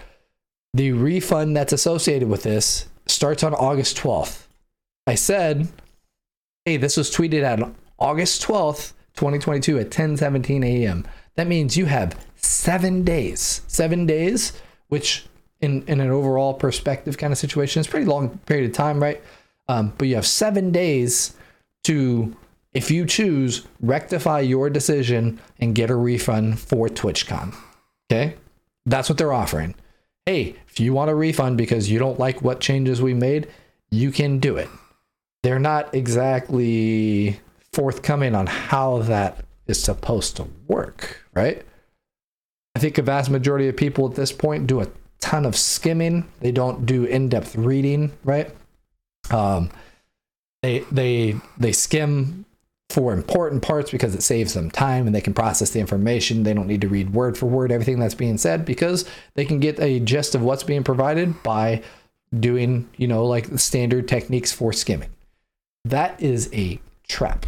[0.78, 4.46] the refund that's associated with this starts on August 12th.
[5.08, 5.66] I said,
[6.64, 11.04] hey, this was tweeted at August 12th, 2022 at 10:17 a.m.
[11.34, 13.62] That means you have 7 days.
[13.66, 14.52] 7 days,
[14.86, 15.26] which
[15.60, 19.20] in in an overall perspective kind of situation is pretty long period of time, right?
[19.66, 21.34] Um, but you have 7 days
[21.84, 22.36] to
[22.72, 27.52] if you choose rectify your decision and get a refund for TwitchCon.
[28.06, 28.36] Okay?
[28.86, 29.74] That's what they're offering
[30.28, 33.48] hey, if you want a refund because you don't like what changes we made,
[33.90, 34.68] you can do it.
[35.42, 37.40] They're not exactly
[37.72, 41.64] forthcoming on how that is supposed to work, right?
[42.74, 44.88] I think a vast majority of people at this point do a
[45.18, 46.28] ton of skimming.
[46.40, 48.54] They don't do in-depth reading, right?
[49.30, 49.70] Um,
[50.62, 52.44] they they they skim
[52.90, 56.42] for important parts because it saves them time and they can process the information.
[56.42, 59.60] They don't need to read word for word everything that's being said because they can
[59.60, 61.82] get a gist of what's being provided by
[62.38, 65.10] doing, you know, like the standard techniques for skimming.
[65.84, 67.46] That is a trap.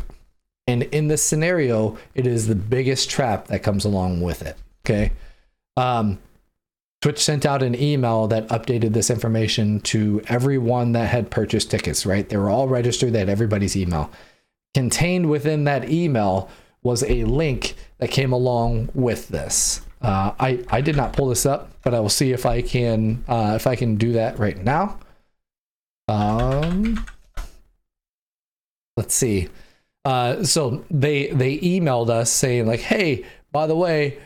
[0.66, 4.56] And in this scenario, it is the biggest trap that comes along with it.
[4.84, 5.12] Okay.
[5.76, 6.18] Um,
[7.00, 12.04] Twitch sent out an email that updated this information to everyone that had purchased tickets,
[12.04, 12.28] right?
[12.28, 14.10] They were all registered, they had everybody's email
[14.74, 16.48] contained within that email
[16.82, 19.82] was a link that came along with this.
[20.00, 23.24] Uh, I I did not pull this up, but I will see if I can
[23.28, 24.98] uh, if I can do that right now.
[26.08, 27.04] Um,
[28.96, 29.48] let's see.
[30.04, 34.18] Uh, so they they emailed us saying like, hey, by the way,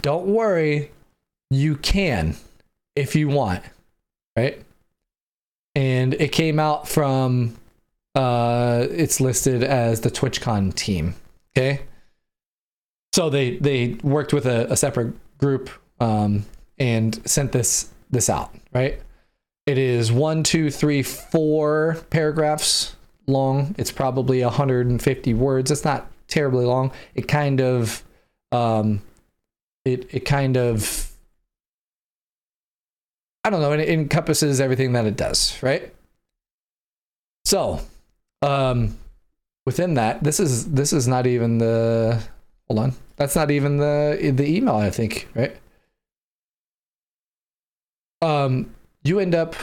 [0.00, 0.90] don't worry,
[1.50, 2.36] you can
[2.96, 3.62] if you want,
[4.36, 4.62] right?
[5.74, 7.56] And it came out from
[8.18, 11.14] uh, it's listed as the TwitchCon team.
[11.56, 11.82] Okay.
[13.12, 16.44] So they they worked with a, a separate group um,
[16.78, 18.52] and sent this this out.
[18.74, 19.00] Right.
[19.66, 22.96] It is one, two, three, four paragraphs
[23.28, 23.76] long.
[23.78, 25.70] It's probably 150 words.
[25.70, 26.90] It's not terribly long.
[27.14, 28.02] It kind of
[28.50, 29.00] um,
[29.84, 31.12] it it kind of
[33.44, 33.72] I don't know.
[33.72, 35.56] It encompasses everything that it does.
[35.62, 35.94] Right.
[37.44, 37.80] So
[38.42, 38.96] um,
[39.66, 42.22] within that, this is this is not even the.
[42.68, 44.76] Hold on, that's not even the the email.
[44.76, 45.56] I think right.
[48.20, 48.74] Um,
[49.04, 49.54] you end up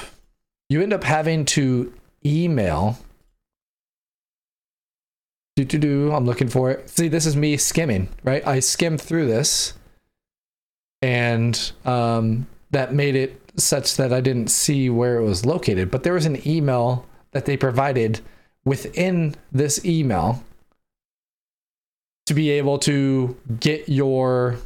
[0.70, 1.94] you end up having to
[2.26, 2.98] email.
[5.56, 6.12] Do do do.
[6.12, 6.90] I'm looking for it.
[6.90, 8.10] See, this is me skimming.
[8.24, 9.74] Right, I skimmed through this,
[11.02, 15.92] and um, that made it such that I didn't see where it was located.
[15.92, 18.20] But there was an email that they provided
[18.66, 20.44] within this email
[22.26, 24.58] to be able to get your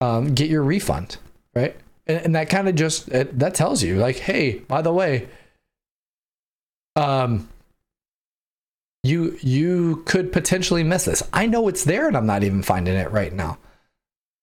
[0.00, 1.16] um, get your refund,
[1.54, 1.76] right?
[2.06, 5.28] And, and that kind of just it, that tells you like, hey, by the way,
[6.96, 7.48] um,
[9.02, 11.22] you you could potentially miss this.
[11.32, 13.58] I know it's there, and I'm not even finding it right now.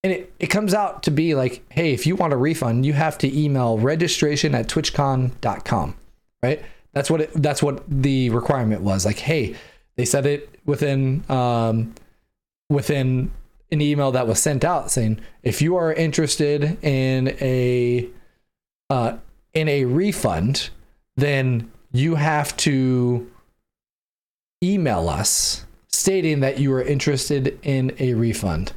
[0.03, 2.93] and it, it comes out to be like, hey, if you want a refund, you
[2.93, 5.95] have to email registration at twitchcon.com,
[6.41, 6.63] right?
[6.93, 9.05] That's what it, that's what the requirement was.
[9.05, 9.55] Like, hey,
[9.95, 11.93] they said it within um,
[12.69, 13.31] within
[13.71, 18.09] an email that was sent out saying if you are interested in a
[18.89, 19.17] uh,
[19.53, 20.69] in a refund,
[21.15, 23.29] then you have to
[24.63, 28.71] email us stating that you are interested in a refund.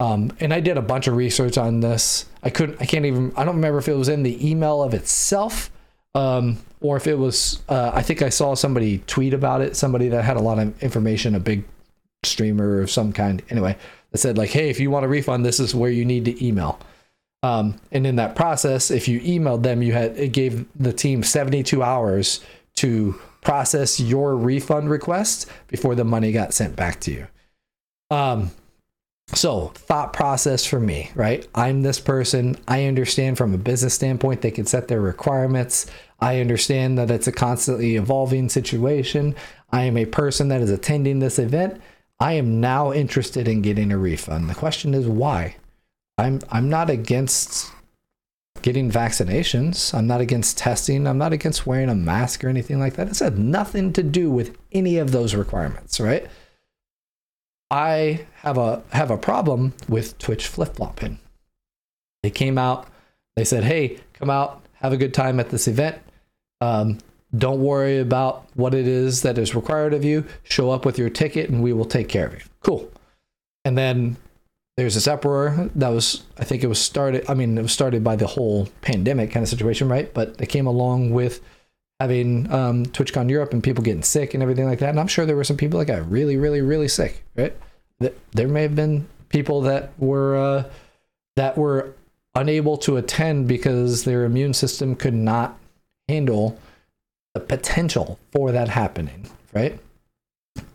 [0.00, 2.26] Um, and I did a bunch of research on this.
[2.42, 4.94] I couldn't, I can't even, I don't remember if it was in the email of
[4.94, 5.70] itself
[6.14, 10.08] um, or if it was, uh, I think I saw somebody tweet about it, somebody
[10.08, 11.64] that had a lot of information, a big
[12.24, 13.42] streamer of some kind.
[13.50, 13.76] Anyway,
[14.10, 16.44] that said, like, hey, if you want a refund, this is where you need to
[16.44, 16.80] email.
[17.42, 21.22] Um, and in that process, if you emailed them, you had it gave the team
[21.22, 22.44] 72 hours
[22.76, 27.26] to process your refund request before the money got sent back to you.
[28.10, 28.50] Um,
[29.34, 31.46] so, thought process for me, right?
[31.54, 32.56] I'm this person.
[32.66, 35.86] I understand from a business standpoint, they can set their requirements.
[36.20, 39.34] I understand that it's a constantly evolving situation.
[39.70, 41.80] I am a person that is attending this event.
[42.18, 44.48] I am now interested in getting a refund.
[44.48, 45.56] The question is why?
[46.16, 47.70] I'm I'm not against
[48.62, 49.94] getting vaccinations.
[49.94, 51.06] I'm not against testing.
[51.06, 53.08] I'm not against wearing a mask or anything like that.
[53.08, 56.26] It's had nothing to do with any of those requirements, right?
[57.70, 61.18] I have a have a problem with Twitch flip flopping.
[62.22, 62.88] They came out,
[63.36, 65.98] they said, "Hey, come out, have a good time at this event.
[66.60, 66.98] Um,
[67.36, 70.24] don't worry about what it is that is required of you.
[70.44, 72.90] Show up with your ticket, and we will take care of you." Cool.
[73.64, 74.16] And then
[74.78, 77.28] there's this uproar that was, I think it was started.
[77.28, 80.14] I mean, it was started by the whole pandemic kind of situation, right?
[80.14, 81.40] But they came along with
[82.00, 84.90] having um, TwitchCon Europe and people getting sick and everything like that.
[84.90, 87.56] And I'm sure there were some people that got really, really, really sick, right?
[88.32, 90.70] There may have been people that were uh,
[91.36, 91.94] that were
[92.34, 95.58] unable to attend because their immune system could not
[96.08, 96.58] handle
[97.34, 99.78] the potential for that happening, right?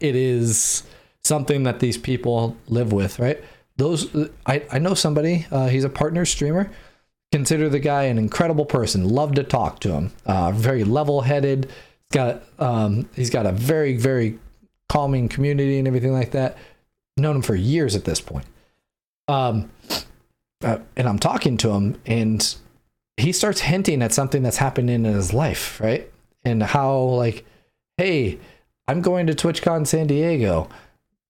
[0.02, 0.84] It is
[1.24, 3.42] something that these people live with, right?
[3.78, 4.14] Those
[4.46, 6.70] I, I know somebody, uh, he's a partner streamer
[7.34, 9.10] consider the guy an incredible person.
[9.10, 10.12] Love to talk to him.
[10.24, 11.68] Uh, very level-headed.
[12.12, 14.38] Got um, he's got a very very
[14.88, 16.56] calming community and everything like that.
[17.18, 18.46] Known him for years at this point.
[19.28, 19.72] Um,
[20.64, 22.56] uh, and I'm talking to him, and
[23.18, 26.08] he starts hinting at something that's happening in his life, right?
[26.44, 27.48] And how like,
[27.98, 28.38] hey,
[28.88, 30.70] I'm going to TwitchCon San Diego.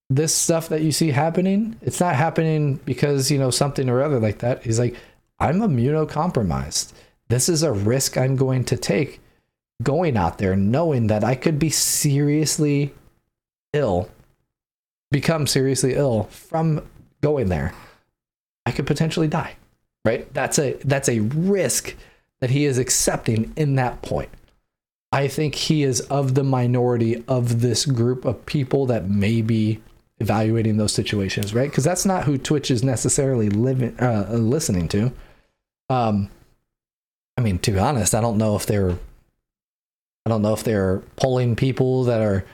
[0.09, 4.19] This stuff that you see happening, it's not happening because you know something or other
[4.19, 4.63] like that.
[4.63, 4.95] He's like,
[5.43, 6.93] I'm immunocompromised.
[7.27, 9.19] This is a risk I'm going to take
[9.82, 12.93] going out there knowing that I could be seriously
[13.73, 14.10] ill,
[15.12, 16.88] become seriously ill from
[17.19, 17.73] going there.
[18.65, 19.58] I could potentially die.
[20.06, 20.34] Right?
[20.34, 21.93] That's a that's a risk
[22.39, 24.29] that he is accepting in that point.
[25.12, 29.82] I think he is of the minority of this group of people that may be
[30.19, 31.69] evaluating those situations, right?
[31.69, 35.12] Because that's not who Twitch is necessarily living, uh, listening to.
[35.93, 36.29] Um,
[37.38, 38.91] I mean, to be honest, I don't know if they're,
[40.25, 42.45] I don't know if they're pulling people that are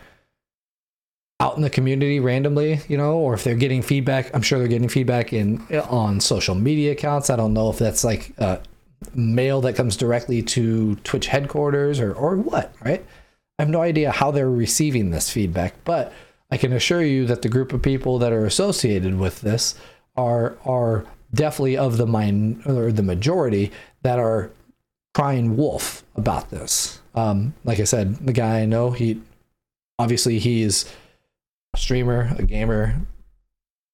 [1.39, 4.33] out in the community randomly, you know, or if they're getting feedback.
[4.35, 7.29] I'm sure they're getting feedback in on social media accounts.
[7.29, 8.33] I don't know if that's like
[9.13, 13.05] mail that comes directly to Twitch headquarters or or what, right?
[13.57, 16.11] I have no idea how they're receiving this feedback, but
[16.51, 19.75] I can assure you that the group of people that are associated with this
[20.17, 24.51] are are definitely of the mind or the majority that are
[25.13, 26.99] crying wolf about this.
[27.15, 29.21] Um, like I said, the guy I know, he
[29.97, 30.85] obviously he's
[31.73, 32.95] a streamer, a gamer,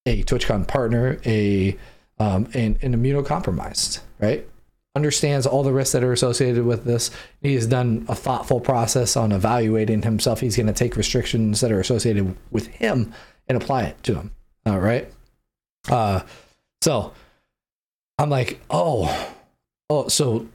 [0.05, 1.77] a TwitchCon partner, a
[2.19, 4.47] um, and, immunocompromised, right?
[4.95, 7.11] Understands all the risks that are associated with this.
[7.41, 10.39] He's done a thoughtful process on evaluating himself.
[10.39, 13.13] He's going to take restrictions that are associated with him
[13.49, 14.31] and apply it to him.
[14.65, 15.11] All right.
[15.89, 16.21] Uh,
[16.81, 17.13] so
[18.17, 19.33] I'm like, oh,
[19.89, 20.47] oh, so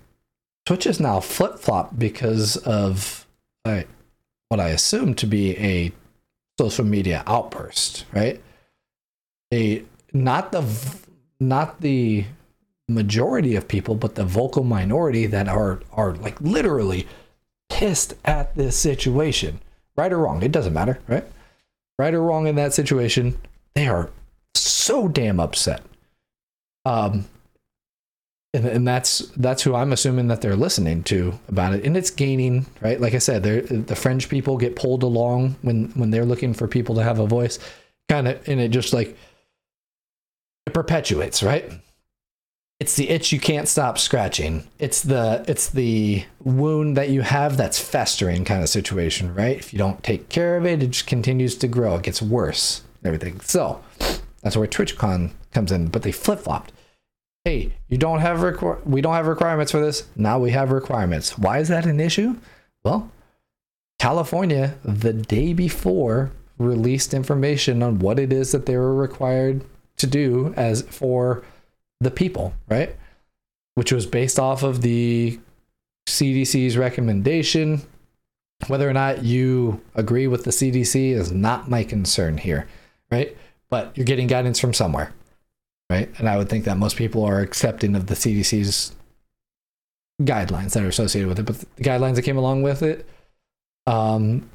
[0.67, 3.27] Twitch is now flip flop because of
[3.65, 3.87] I,
[4.49, 5.93] what I assume to be a
[6.59, 8.41] social media outburst, right?
[9.53, 10.65] A not the
[11.39, 12.25] not the
[12.89, 17.07] majority of people, but the vocal minority that are are like literally
[17.69, 19.61] pissed at this situation,
[19.97, 20.43] right or wrong.
[20.43, 21.25] It doesn't matter, right?
[21.99, 23.39] Right or wrong in that situation,
[23.75, 24.11] they are
[24.55, 25.83] so damn upset.
[26.85, 27.27] Um,
[28.53, 32.11] and, and that's that's who I'm assuming that they're listening to about it, and it's
[32.11, 33.01] gaining right.
[33.01, 36.95] Like I said, the French people get pulled along when when they're looking for people
[36.97, 37.59] to have a voice,
[38.09, 39.17] kind of, and it just like
[40.67, 41.71] it perpetuates, right?
[42.81, 44.67] It's the itch you can't stop scratching.
[44.79, 49.59] It's the it's the wound that you have that's festering kind of situation, right?
[49.59, 51.97] If you don't take care of it, it just continues to grow.
[51.97, 52.83] It gets worse.
[53.05, 53.41] Everything.
[53.41, 53.83] So
[54.43, 56.73] that's where TwitchCon comes in, but they flip flopped.
[57.45, 60.07] Hey, you don't have requ- we don't have requirements for this.
[60.15, 61.39] Now we have requirements.
[61.39, 62.37] Why is that an issue?
[62.85, 63.11] Well,
[63.99, 69.65] California the day before released information on what it is that they were required
[69.97, 71.43] to do as for
[72.01, 72.95] the people, right?
[73.75, 75.41] Which was based off of the
[76.09, 77.83] CDC's recommendation.
[78.67, 82.69] Whether or not you agree with the CDC is not my concern here,
[83.11, 83.35] right?
[83.71, 85.15] But you're getting guidance from somewhere,
[85.91, 86.09] right?
[86.19, 88.95] And I would think that most people are accepting of the CDC's
[90.23, 93.07] guidelines that are associated with it, but the guidelines that came along with it,
[93.87, 94.49] um,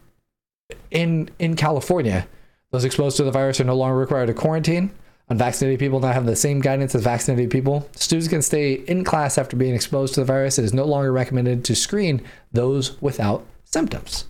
[0.89, 2.27] in in California,
[2.71, 4.91] those exposed to the virus are no longer required to quarantine.
[5.27, 7.89] Unvaccinated people now have the same guidance as vaccinated people.
[7.95, 10.59] Students can stay in class after being exposed to the virus.
[10.59, 12.21] It is no longer recommended to screen
[12.53, 14.25] those without symptoms.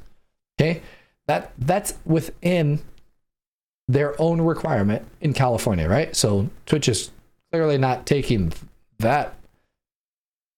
[0.59, 0.81] Okay,
[1.27, 2.79] that that's within
[3.87, 6.15] their own requirement in California, right?
[6.15, 7.11] So Twitch is
[7.51, 8.53] clearly not taking
[8.99, 9.35] that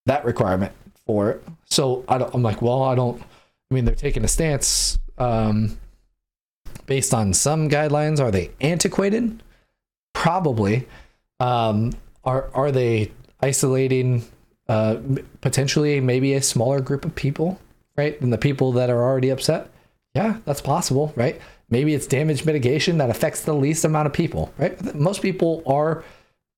[0.06, 0.72] that requirement
[1.06, 1.44] for it.
[1.66, 3.20] So I am like, well, I don't.
[3.70, 5.78] I mean, they're taking a stance um,
[6.86, 8.18] based on some guidelines.
[8.20, 9.42] Are they antiquated?
[10.14, 10.88] Probably.
[11.40, 11.92] Um,
[12.24, 14.24] are are they isolating
[14.68, 14.96] uh,
[15.40, 17.60] potentially maybe a smaller group of people,
[17.96, 19.70] right, than the people that are already upset?
[20.14, 21.40] Yeah, that's possible, right?
[21.70, 24.94] Maybe it's damage mitigation that affects the least amount of people, right?
[24.94, 26.02] Most people are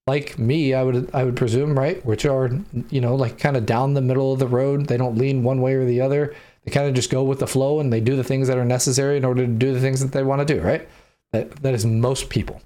[0.07, 2.05] like me, I would I would presume, right?
[2.05, 2.51] Which are
[2.91, 4.87] you know like kind of down the middle of the road.
[4.87, 6.35] They don't lean one way or the other.
[6.65, 8.65] They kind of just go with the flow and they do the things that are
[8.65, 10.89] necessary in order to do the things that they want to do, right?
[11.33, 12.61] That that is most people.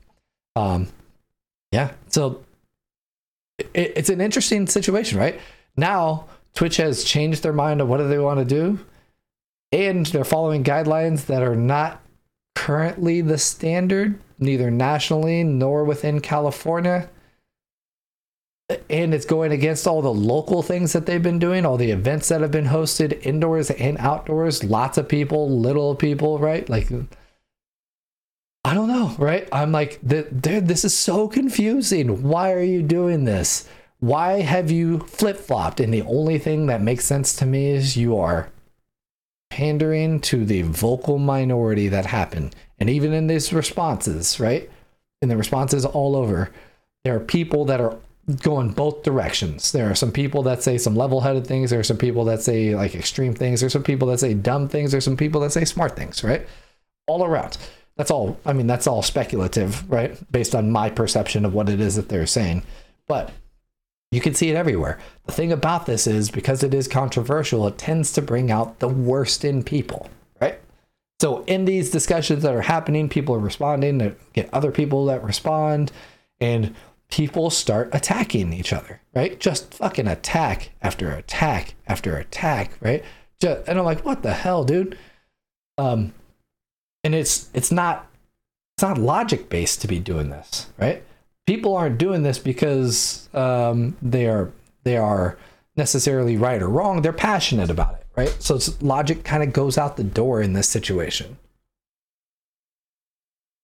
[0.57, 0.89] Um,
[1.73, 1.93] yeah.
[2.09, 2.45] So
[3.59, 5.41] it, it's an interesting situation, right?
[5.77, 8.79] Now Twitch has changed their mind on what do they want to do,
[9.73, 12.01] and they're following guidelines that are not
[12.55, 17.09] currently the standard, neither nationally nor within California
[18.89, 22.29] and it's going against all the local things that they've been doing, all the events
[22.29, 26.69] that have been hosted indoors and outdoors, lots of people, little people, right?
[26.69, 26.89] Like,
[28.65, 29.47] I don't know, right?
[29.53, 32.23] I'm like, dude, this is so confusing.
[32.23, 33.69] Why are you doing this?
[34.01, 35.81] Why have you flip flopped?
[35.81, 38.49] And the only thing that makes sense to me is you are
[39.55, 42.57] pandering to the vocal minority that happened.
[42.81, 44.69] And even in these responses, right?
[45.23, 46.51] In the responses all over,
[47.05, 47.97] there are people that are
[48.43, 49.71] going both directions.
[49.71, 51.71] There are some people that say some level-headed things.
[51.71, 53.61] There are some people that say like extreme things.
[53.61, 54.91] There's some people that say dumb things.
[54.91, 56.49] There's some people that say smart things, right?
[57.07, 57.57] All around.
[57.97, 58.37] That's all.
[58.45, 60.19] I mean, that's all speculative, right?
[60.33, 62.65] Based on my perception of what it is that they're saying.
[63.07, 63.31] But
[64.15, 64.99] you can see it everywhere.
[65.27, 68.89] The thing about this is because it is controversial, it tends to bring out the
[68.89, 70.09] worst in people,
[70.41, 70.61] right?
[71.21, 75.25] So in these discussions that are happening, people are responding to get other people that
[75.25, 75.91] respond
[76.41, 76.75] and
[77.11, 79.39] people start attacking each other, right?
[79.41, 83.05] Just fucking attack after attack after attack, right?
[83.41, 84.97] Just, and I'm like, what the hell, dude?
[85.77, 86.15] Um,
[87.03, 88.09] and it's it's not
[88.77, 91.03] it's not logic based to be doing this, right?
[91.47, 94.51] People aren't doing this because um, they are
[94.85, 95.39] they are
[95.77, 97.03] necessarily right or wrong.
[97.03, 98.35] They're passionate about it, right?
[98.43, 101.39] So logic kind of goes out the door in this situation.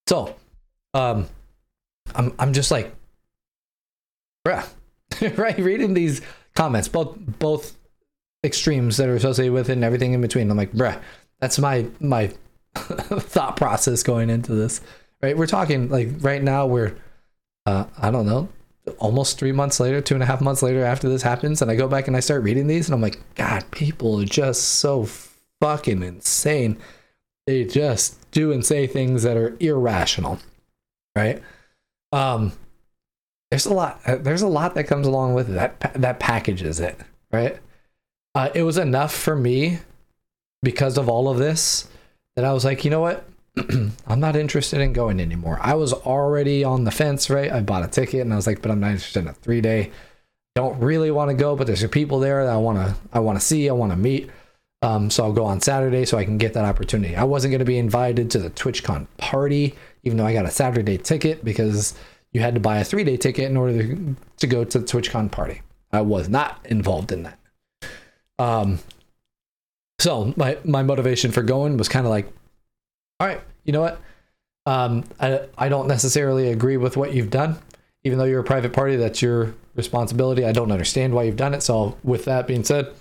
[0.06, 0.34] So,
[0.92, 1.28] um,
[2.14, 2.94] I'm I'm just like
[4.46, 4.66] bruh,
[5.36, 5.58] right?
[5.58, 6.20] Reading these
[6.54, 7.76] comments, both both
[8.44, 10.50] extremes that are associated with it and everything in between.
[10.50, 11.00] I'm like, bruh,
[11.38, 12.32] that's my my
[12.74, 14.80] thought process going into this.
[15.22, 15.36] Right?
[15.36, 16.96] We're talking like right now we're
[17.66, 18.48] uh, I don't know,
[18.98, 21.76] almost three months later, two and a half months later after this happens, and I
[21.76, 25.06] go back and I start reading these, and I'm like, God, people are just so
[25.60, 26.78] fucking insane.
[27.46, 30.38] They just do and say things that are irrational,
[31.16, 31.42] right?
[32.12, 32.52] Um,
[33.50, 36.80] there's a lot uh, there's a lot that comes along with it that that packages
[36.80, 36.98] it
[37.32, 37.58] right
[38.34, 39.78] uh, it was enough for me
[40.62, 41.88] because of all of this
[42.36, 43.24] that i was like you know what
[44.06, 45.58] i'm not interested in going anymore.
[45.60, 47.50] I was already on the fence right?
[47.50, 49.60] I bought a ticket and i was like but i'm not interested in a three
[49.60, 49.90] day
[50.54, 53.38] don't really want to go but there's people there that i want to i want
[53.38, 54.30] to see i want to meet.
[54.82, 57.16] Um, so i'll go on saturday so i can get that opportunity.
[57.16, 59.74] I wasn't going to be invited to the twitchcon party
[60.04, 61.94] even though i got a saturday ticket because
[62.32, 64.86] you had to buy a three day ticket in order to, to go to the
[64.86, 65.62] TwitchCon party.
[65.92, 67.38] I was not involved in that.
[68.38, 68.78] Um,
[69.98, 72.32] so my my motivation for going was kind of like,
[73.20, 74.00] all right, you know what?
[74.66, 77.58] Um, I I don't necessarily agree with what you've done,
[78.02, 80.44] even though you're a private party, that's your responsibility.
[80.44, 81.62] I don't understand why you've done it.
[81.62, 82.92] So, with that being said,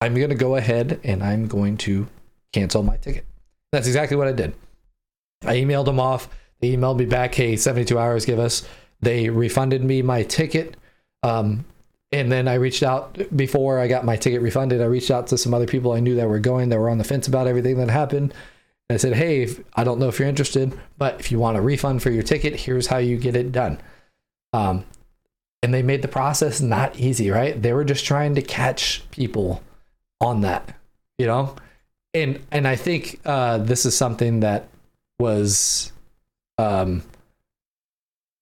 [0.00, 2.08] I'm going to go ahead and I'm going to
[2.52, 3.26] cancel my ticket.
[3.72, 4.54] That's exactly what I did.
[5.44, 6.28] I emailed them off.
[6.60, 8.66] They emailed me back, hey, 72 hours, give us.
[9.00, 10.76] They refunded me my ticket.
[11.22, 11.64] Um,
[12.10, 14.80] and then I reached out before I got my ticket refunded.
[14.80, 16.98] I reached out to some other people I knew that were going that were on
[16.98, 18.32] the fence about everything that happened.
[18.90, 21.60] I said, hey, if, I don't know if you're interested, but if you want a
[21.60, 23.80] refund for your ticket, here's how you get it done.
[24.52, 24.84] Um,
[25.62, 27.60] and they made the process not easy, right?
[27.60, 29.62] They were just trying to catch people
[30.20, 30.74] on that,
[31.18, 31.54] you know?
[32.14, 34.68] And and I think uh, this is something that
[35.18, 35.92] was
[36.56, 37.02] um,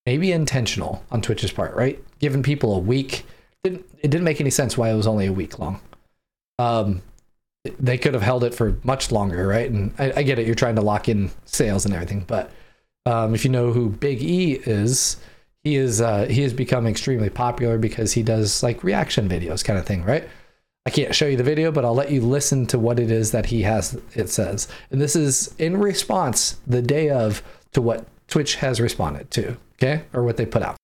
[0.05, 2.01] maybe intentional on Twitch's part, right?
[2.19, 3.25] Giving people a week
[3.63, 5.81] didn't it didn't make any sense why it was only a week long.
[6.59, 7.01] Um,
[7.79, 9.69] they could have held it for much longer, right?
[9.69, 12.51] And I, I get it, you're trying to lock in sales and everything, but
[13.05, 15.17] um, if you know who Big E is,
[15.63, 19.79] he is uh, he has become extremely popular because he does like reaction videos, kind
[19.79, 20.27] of thing, right?
[20.85, 23.31] I can't show you the video, but I'll let you listen to what it is
[23.31, 23.99] that he has.
[24.13, 27.43] It says, and this is in response the day of
[27.73, 30.77] to what Twitch has responded to, okay, or what they put out.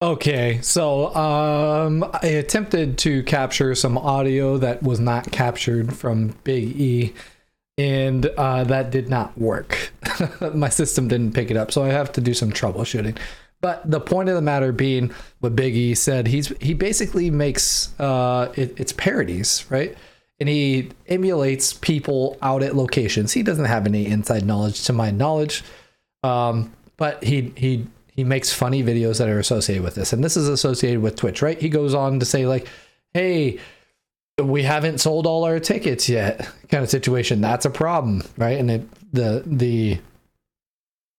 [0.00, 6.80] Okay, so um, I attempted to capture some audio that was not captured from Big
[6.80, 7.14] E,
[7.76, 9.90] and uh, that did not work.
[10.54, 13.18] My system didn't pick it up, so I have to do some troubleshooting.
[13.60, 17.92] But the point of the matter being, what Big E said, he's he basically makes
[17.98, 19.96] uh, it, it's parodies, right?
[20.38, 23.32] And he emulates people out at locations.
[23.32, 25.64] He doesn't have any inside knowledge, to my knowledge,
[26.22, 27.88] um, but he he
[28.18, 31.40] he makes funny videos that are associated with this, and this is associated with Twitch,
[31.40, 31.56] right?
[31.60, 32.66] He goes on to say like,
[33.14, 33.60] "Hey."
[34.40, 37.40] We haven't sold all our tickets yet, kind of situation.
[37.40, 38.56] That's a problem, right?
[38.56, 39.98] And it, the the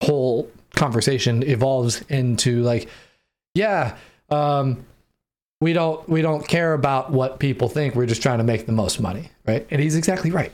[0.01, 2.87] whole conversation evolves into like,
[3.55, 3.97] yeah,
[4.29, 4.85] um,
[5.59, 7.93] we don't we don't care about what people think.
[7.93, 9.67] We're just trying to make the most money, right?
[9.69, 10.53] And he's exactly right.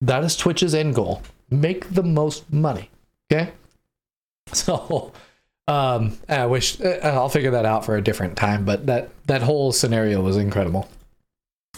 [0.00, 2.90] That is Twitch's end goal: make the most money.
[3.32, 3.52] Okay,
[4.52, 5.12] so
[5.70, 8.64] um, I wish uh, I'll figure that out for a different time.
[8.64, 10.88] But that that whole scenario was incredible.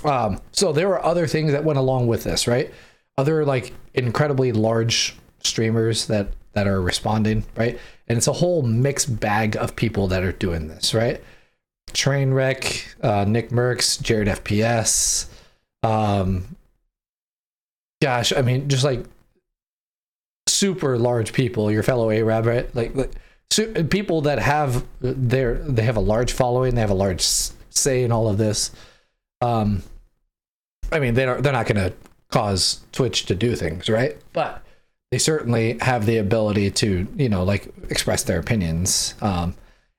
[0.03, 2.73] Um, so there were other things that went along with this, right?
[3.19, 7.79] Other like incredibly large streamers that that are responding, right?
[8.09, 11.23] And it's a whole mixed bag of people that are doing this, right?
[11.91, 15.29] Trainwreck, uh, Nick Mercs, Jared FPS,
[15.83, 16.57] um,
[18.01, 19.05] gosh, I mean, just like
[20.49, 22.75] super large people, your fellow Arab, right?
[22.75, 23.13] Like, like
[23.53, 27.23] su- people that have their they have a large following, they have a large
[27.71, 28.71] say in all of this.
[29.41, 29.83] Um,
[30.91, 31.95] I mean, they don't, they're not going to
[32.31, 34.17] cause Twitch to do things, right?
[34.33, 34.63] But
[35.11, 39.15] they certainly have the ability to, you know, like express their opinions.
[39.21, 39.55] Um,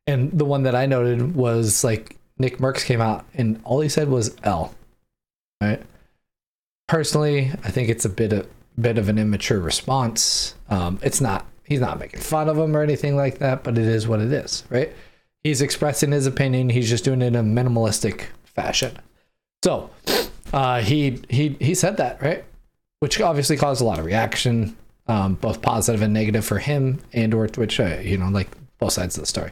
[0.07, 3.89] and the one that I noted was like Nick Mercs came out and all he
[3.89, 4.73] said was L.
[5.61, 5.81] Right.
[6.87, 8.47] Personally, I think it's a bit of
[8.79, 10.55] bit of an immature response.
[10.69, 13.85] Um, it's not he's not making fun of him or anything like that, but it
[13.85, 14.93] is what it is, right?
[15.43, 16.69] He's expressing his opinion.
[16.69, 18.97] He's just doing it in a minimalistic fashion.
[19.63, 19.89] So
[20.51, 22.43] uh, he he he said that right,
[22.99, 27.33] which obviously caused a lot of reaction um, both positive and negative for him and
[27.33, 27.79] or Twitch.
[27.79, 28.49] Uh, you know, like
[28.79, 29.51] both sides of the story.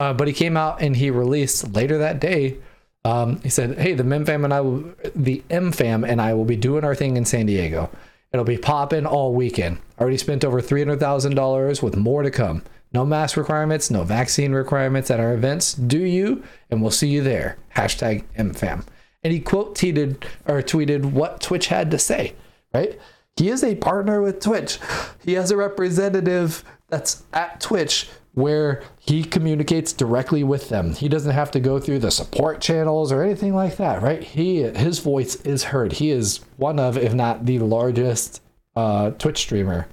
[0.00, 2.56] Uh, but he came out and he released later that day.
[3.04, 6.34] Um, he said, "Hey, the Mem Fam and I will, the M Fam and I
[6.34, 7.90] will be doing our thing in San Diego.
[8.32, 9.78] It'll be popping all weekend.
[10.00, 12.62] Already spent over three hundred thousand dollars, with more to come.
[12.92, 15.74] No mask requirements, no vaccine requirements at our events.
[15.74, 16.42] Do you?
[16.70, 17.58] And we'll see you there.
[17.76, 18.84] Hashtag MFam."
[19.22, 22.34] And he quote tweeted or tweeted what Twitch had to say.
[22.72, 22.98] Right?
[23.36, 24.78] He is a partner with Twitch.
[25.24, 30.94] He has a representative that's at Twitch where he communicates directly with them.
[30.94, 34.22] He doesn't have to go through the support channels or anything like that, right?
[34.22, 35.94] He his voice is heard.
[35.94, 38.42] He is one of, if not the largest
[38.76, 39.88] uh, Twitch streamer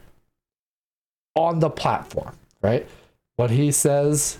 [1.35, 2.87] on the platform, right?
[3.35, 4.37] What he says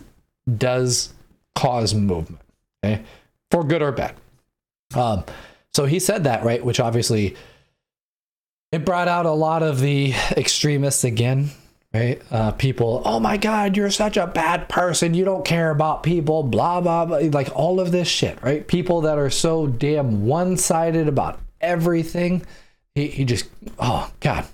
[0.58, 1.14] does
[1.56, 2.41] cause movement,
[2.84, 3.04] okay,
[3.50, 4.16] for good or bad.
[4.93, 5.26] Um,
[5.74, 6.64] so he said that, right?
[6.64, 7.36] Which obviously
[8.72, 11.50] it brought out a lot of the extremists again,
[11.96, 12.22] right?
[12.30, 15.14] Uh, people, oh my God, you're such a bad person.
[15.14, 17.20] You don't care about people, blah, blah, blah.
[17.32, 18.68] Like all of this shit, right?
[18.68, 22.46] People that are so damn one sided about everything.
[22.96, 23.46] He, he just,
[23.80, 24.46] oh God,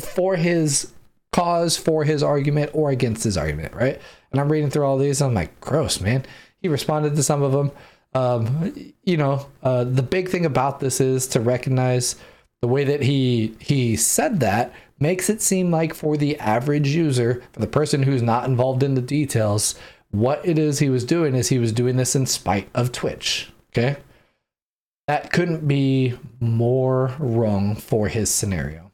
[0.00, 0.92] for his
[1.32, 4.00] cause, for his argument, or against his argument, right?
[4.30, 5.20] And I'm reading through all these.
[5.20, 6.24] I'm like, gross, man.
[6.62, 7.70] He responded to some of them.
[8.14, 12.16] Um, you know, uh, the big thing about this is to recognize
[12.62, 14.72] the way that he he said that
[15.02, 18.94] makes it seem like for the average user, for the person who's not involved in
[18.94, 19.74] the details,
[20.10, 23.50] what it is he was doing is he was doing this in spite of Twitch.
[23.72, 23.96] Okay.
[25.08, 28.92] That couldn't be more wrong for his scenario.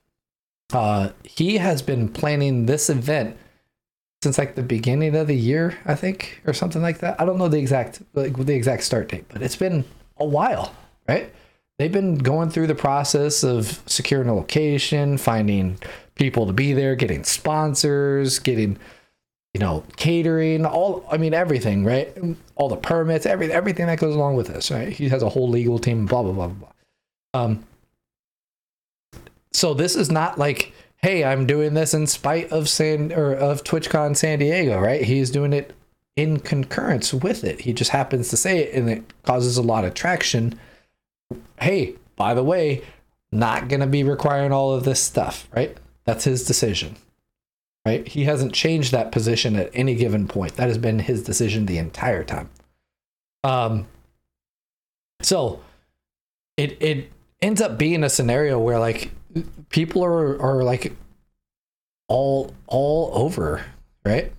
[0.73, 3.37] Uh, he has been planning this event
[4.23, 7.21] since like the beginning of the year, I think, or something like that.
[7.21, 9.85] I don't know the exact like the exact start date, but it's been
[10.17, 10.75] a while,
[11.09, 11.33] right?
[11.79, 15.79] They've been going through the process of securing a location, finding
[16.17, 18.79] people to be there, getting sponsors, getting
[19.55, 22.17] you know, catering, all I mean everything, right?
[22.55, 24.89] All the permits, every everything that goes along with this, right?
[24.89, 26.69] He has a whole legal team, blah blah blah blah.
[27.35, 27.65] Um
[29.53, 33.65] so this is not like, hey, I'm doing this in spite of San or of
[33.65, 35.03] TwitchCon San Diego, right?
[35.03, 35.75] He's doing it
[36.15, 37.63] in concurrence with it.
[37.63, 40.59] He just happens to say it and it causes a lot of traction.
[41.61, 42.83] Hey, by the way,
[43.31, 45.77] not going to be requiring all of this stuff, right?
[46.05, 46.97] That's his decision
[47.89, 48.07] right?
[48.07, 50.57] He hasn't changed that position at any given point.
[50.57, 52.51] That has been his decision the entire time.
[53.43, 53.87] Um,
[55.23, 55.61] so
[56.59, 57.11] it it
[57.41, 59.13] ends up being a scenario where like
[59.71, 60.95] people are are like
[62.09, 63.65] all all over,
[64.05, 64.33] right?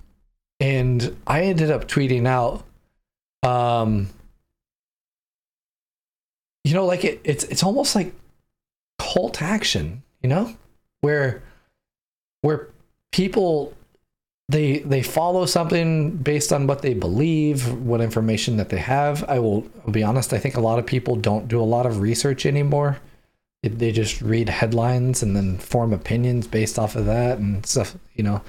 [0.60, 2.64] And I ended up tweeting out
[3.42, 4.10] um
[6.70, 8.14] you know like it, it's it's almost like
[9.00, 10.56] cult action, you know?
[11.02, 11.42] Where
[12.42, 12.68] where
[13.12, 13.74] people
[14.50, 19.24] they they follow something based on what they believe, what information that they have.
[19.30, 20.34] I will I'll be honest.
[20.34, 23.00] I think a lot of people don't do a lot of research anymore.
[23.64, 27.96] They, they just read headlines and then form opinions based off of that and stuff.
[28.16, 28.42] You know,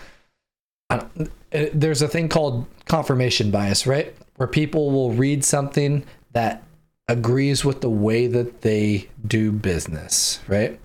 [1.52, 4.14] eh, there's a thing called confirmation bias, right?
[4.36, 6.62] Where people will read something that
[7.10, 10.80] agrees with the way that they do business, right?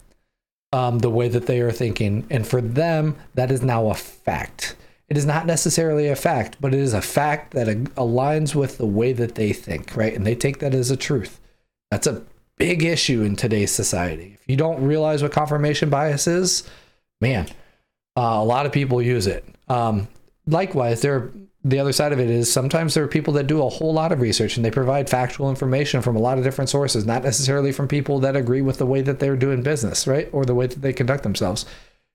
[0.76, 2.28] um, the way that they are thinking.
[2.30, 4.76] And for them, that is now a fact.
[5.08, 8.86] It is not necessarily a fact, but it is a fact that aligns with the
[8.86, 10.14] way that they think, right?
[10.14, 11.40] And they take that as a truth.
[11.92, 12.24] That's a
[12.58, 14.38] big issue in today's society.
[14.42, 16.70] If you don't realize what confirmation bias is,
[17.22, 17.48] man,
[18.18, 19.46] uh, a lot of people use it.
[19.70, 20.10] Um,
[20.46, 21.34] likewise, there are
[21.66, 24.12] the other side of it is sometimes there are people that do a whole lot
[24.12, 27.72] of research and they provide factual information from a lot of different sources, not necessarily
[27.72, 30.30] from people that agree with the way that they're doing business, right?
[30.32, 31.66] Or the way that they conduct themselves.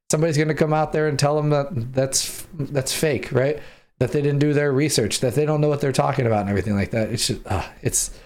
[0.08, 3.58] Somebody's going to come out there and tell them that that's that's fake, right?
[3.98, 6.48] That they didn't do their research, that they don't know what they're talking about and
[6.48, 7.10] everything like that.
[7.10, 8.16] It's just, uh, it's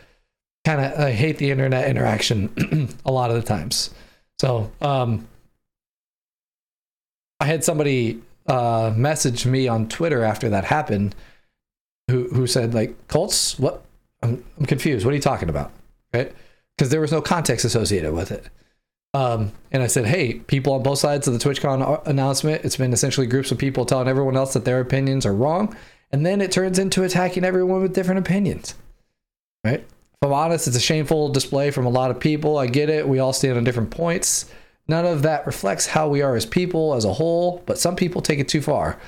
[0.67, 3.95] kind of I hate the internet interaction a lot of the times.
[4.39, 5.27] So, um,
[7.41, 11.15] I had somebody uh, messaged me on Twitter after that happened,
[12.09, 13.83] who who said like Colts, what?
[14.23, 15.05] I'm, I'm confused.
[15.05, 15.71] What are you talking about?
[16.13, 16.35] Right?
[16.77, 18.49] Because there was no context associated with it.
[19.13, 22.93] Um, and I said, hey, people on both sides of the TwitchCon announcement, it's been
[22.93, 25.77] essentially groups of people telling everyone else that their opinions are wrong,
[26.11, 28.75] and then it turns into attacking everyone with different opinions.
[29.63, 29.81] Right?
[29.81, 32.59] If I'm honest, it's a shameful display from a lot of people.
[32.59, 33.07] I get it.
[33.07, 34.51] We all stand on different points.
[34.87, 38.21] None of that reflects how we are as people as a whole, but some people
[38.21, 38.99] take it too far.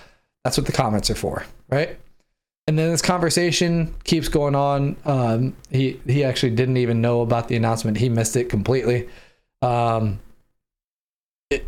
[0.44, 1.98] That's what the comments are for, right?
[2.68, 4.96] And then this conversation keeps going on.
[5.04, 7.98] Um, he he actually didn't even know about the announcement.
[7.98, 9.08] He missed it completely.
[9.62, 10.18] Um,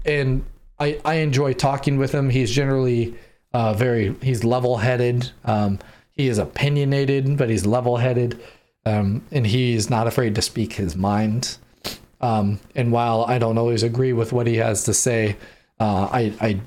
[0.05, 0.45] and
[0.79, 2.31] I I enjoy talking with him.
[2.31, 3.15] He's generally
[3.53, 5.31] uh, very he's level headed.
[5.45, 5.79] Um,
[6.13, 8.41] he is opinionated, but he's level headed,
[8.85, 11.59] um, and he's not afraid to speak his mind.
[12.21, 15.37] Um, and while I don't always agree with what he has to say,
[15.79, 16.61] uh, I, I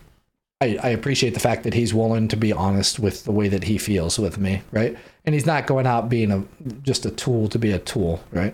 [0.64, 3.80] I, appreciate the fact that he's willing to be honest with the way that he
[3.80, 4.96] feels with me, right?
[5.26, 6.44] And he's not going out being a
[6.84, 8.54] just a tool to be a tool, right?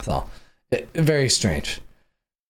[0.00, 0.30] So,
[0.70, 1.80] it, very strange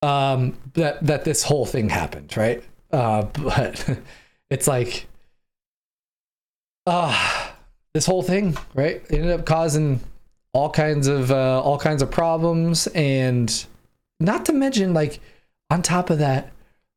[0.03, 2.63] um, that that this whole thing happened, right?
[2.93, 3.99] Uh, but
[4.51, 5.07] it's like,
[6.87, 7.53] ah, uh,
[7.95, 9.03] this whole thing, right?
[9.11, 10.01] It ended up causing
[10.53, 13.66] all kinds of uh, all kinds of problems, and
[14.20, 15.20] not to mention like
[15.70, 16.53] on top of that,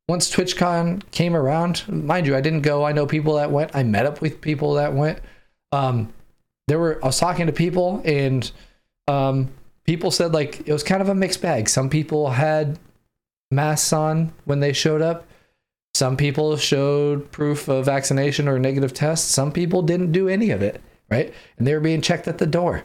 [0.08, 2.86] once TwitchCon came around, mind you, I didn't go.
[2.86, 3.76] I know people that went.
[3.76, 5.20] I met up with people that went.
[5.72, 6.12] Um,
[6.68, 8.50] there were I was talking to people, and
[9.08, 9.50] um,
[9.86, 11.70] people said like it was kind of a mixed bag.
[11.70, 12.80] Some people had
[13.52, 15.28] masks on when they showed up.
[15.94, 19.30] Some people showed proof of vaccination or negative tests.
[19.30, 21.34] Some people didn't do any of it, right?
[21.58, 22.84] And they were being checked at the door.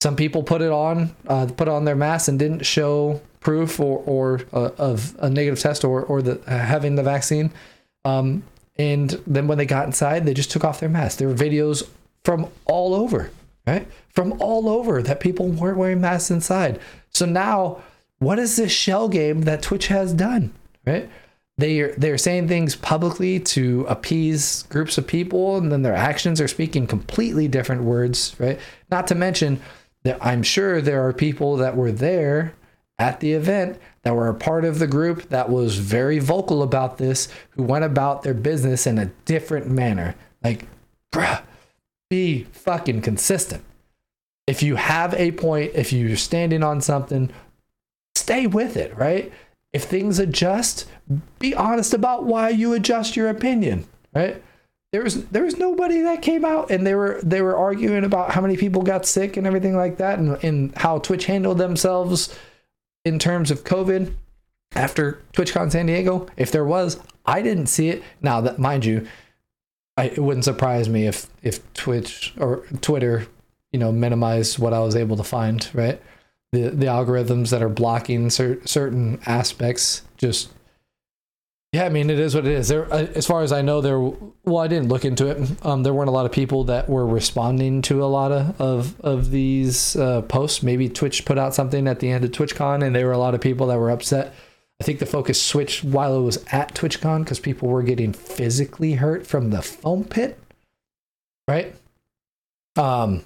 [0.00, 3.98] Some people put it on, uh, put on their mask and didn't show proof or,
[4.06, 7.50] or uh, of a negative test or, or the uh, having the vaccine.
[8.04, 8.44] Um,
[8.76, 11.18] and then when they got inside, they just took off their mask.
[11.18, 11.88] There were videos
[12.24, 13.30] from all over,
[13.66, 13.88] right?
[14.10, 16.78] From all over that people weren't wearing masks inside.
[17.10, 17.82] So now,
[18.18, 20.52] what is this shell game that Twitch has done,
[20.86, 21.10] right?
[21.58, 26.40] they are they're saying things publicly to appease groups of people and then their actions
[26.40, 28.58] are speaking completely different words right
[28.90, 29.60] not to mention
[30.20, 32.54] i'm sure there are people that were there
[32.98, 36.98] at the event that were a part of the group that was very vocal about
[36.98, 40.14] this who went about their business in a different manner.
[40.42, 40.66] Like
[41.12, 41.42] bruh
[42.10, 43.62] be fucking consistent.
[44.46, 47.30] If you have a point if you're standing on something
[48.14, 49.32] stay with it right?
[49.72, 50.86] If things adjust,
[51.38, 54.42] be honest about why you adjust your opinion, right?
[54.92, 58.30] There was there was nobody that came out and they were they were arguing about
[58.30, 62.36] how many people got sick and everything like that and, and how Twitch handled themselves
[63.04, 64.12] in terms of COVID
[64.74, 66.26] after TwitchCon San Diego.
[66.36, 68.02] If there was, I didn't see it.
[68.22, 69.06] Now that mind you,
[69.96, 73.26] I, it wouldn't surprise me if if Twitch or Twitter,
[73.72, 76.00] you know, minimized what I was able to find, right?
[76.52, 80.50] the the algorithms that are blocking cer- certain aspects just
[81.72, 82.68] yeah i mean it is what it is.
[82.68, 85.66] There uh, as far as i know there well i didn't look into it.
[85.66, 89.00] Um, there weren't a lot of people that were responding to a lot of of,
[89.00, 90.62] of these uh, posts.
[90.62, 93.34] Maybe twitch put out something at the end of twitchcon and there were a lot
[93.34, 94.34] of people that were upset.
[94.80, 98.94] I think the focus switched while it was at twitchcon because people were getting physically
[98.94, 100.38] hurt from the foam pit
[101.48, 101.74] right?
[102.76, 103.24] Um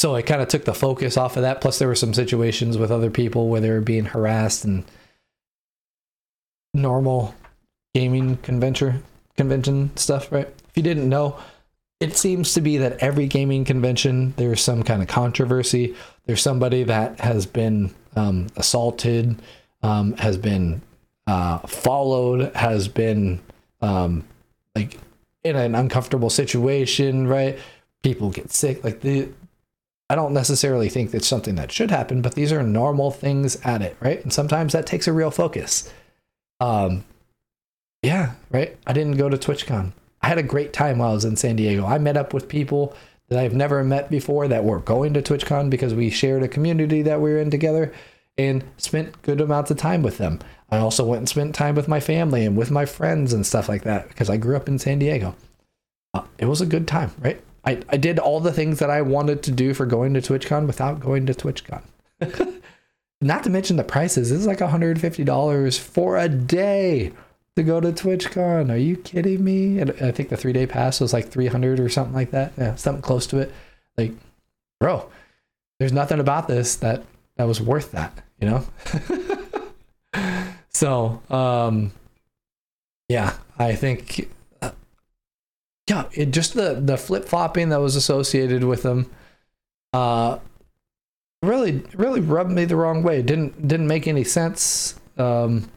[0.00, 1.60] so it kind of took the focus off of that.
[1.60, 4.84] Plus, there were some situations with other people where they were being harassed and
[6.72, 7.34] normal
[7.94, 9.02] gaming convention
[9.36, 10.48] convention stuff, right?
[10.68, 11.38] If you didn't know,
[11.98, 15.94] it seems to be that every gaming convention there's some kind of controversy.
[16.26, 19.40] There's somebody that has been um, assaulted,
[19.82, 20.82] um, has been
[21.26, 23.40] uh, followed, has been
[23.80, 24.24] um,
[24.74, 24.98] like
[25.44, 27.58] in an uncomfortable situation, right?
[28.02, 28.82] People get sick.
[28.84, 29.28] Like the
[30.08, 33.80] I don't necessarily think it's something that should happen, but these are normal things at
[33.80, 34.20] it, right?
[34.22, 35.88] And sometimes that takes a real focus.
[36.58, 37.04] Um,
[38.02, 38.76] yeah, right.
[38.86, 39.92] I didn't go to TwitchCon.
[40.22, 41.86] I had a great time while I was in San Diego.
[41.86, 42.94] I met up with people
[43.28, 47.02] that I've never met before that were going to TwitchCon because we shared a community
[47.02, 47.92] that we were in together
[48.36, 50.40] and spent good amounts of time with them.
[50.70, 53.68] I also went and spent time with my family and with my friends and stuff
[53.68, 55.34] like that because I grew up in San Diego.
[56.14, 57.40] Uh, it was a good time, right?
[57.64, 60.66] I, I did all the things that I wanted to do for going to TwitchCon
[60.66, 61.82] without going to TwitchCon.
[63.20, 64.30] Not to mention the prices.
[64.30, 67.12] This is like $150 for a day
[67.56, 68.70] to go to TwitchCon.
[68.70, 69.78] Are you kidding me?
[69.78, 72.52] And I think the three day pass was like 300 or something like that.
[72.56, 73.52] Yeah, something close to it.
[73.96, 74.12] Like,
[74.78, 75.08] bro,
[75.78, 77.04] there's nothing about this that
[77.36, 78.64] that was worth that, you know?
[80.70, 81.92] so, um,
[83.08, 84.28] yeah, I think
[85.90, 89.10] yeah, it just the the flip flopping that was associated with them,
[89.92, 90.38] uh,
[91.42, 93.22] really really rubbed me the wrong way.
[93.22, 94.94] Didn't didn't make any sense.
[95.18, 95.68] Um,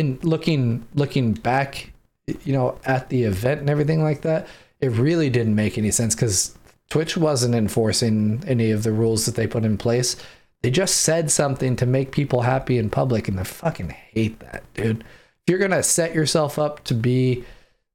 [0.00, 1.92] in looking looking back,
[2.26, 4.48] you know, at the event and everything like that,
[4.80, 6.56] it really didn't make any sense because
[6.88, 10.16] Twitch wasn't enforcing any of the rules that they put in place.
[10.62, 14.62] They just said something to make people happy in public, and I fucking hate that,
[14.74, 15.00] dude.
[15.00, 17.44] If you're gonna set yourself up to be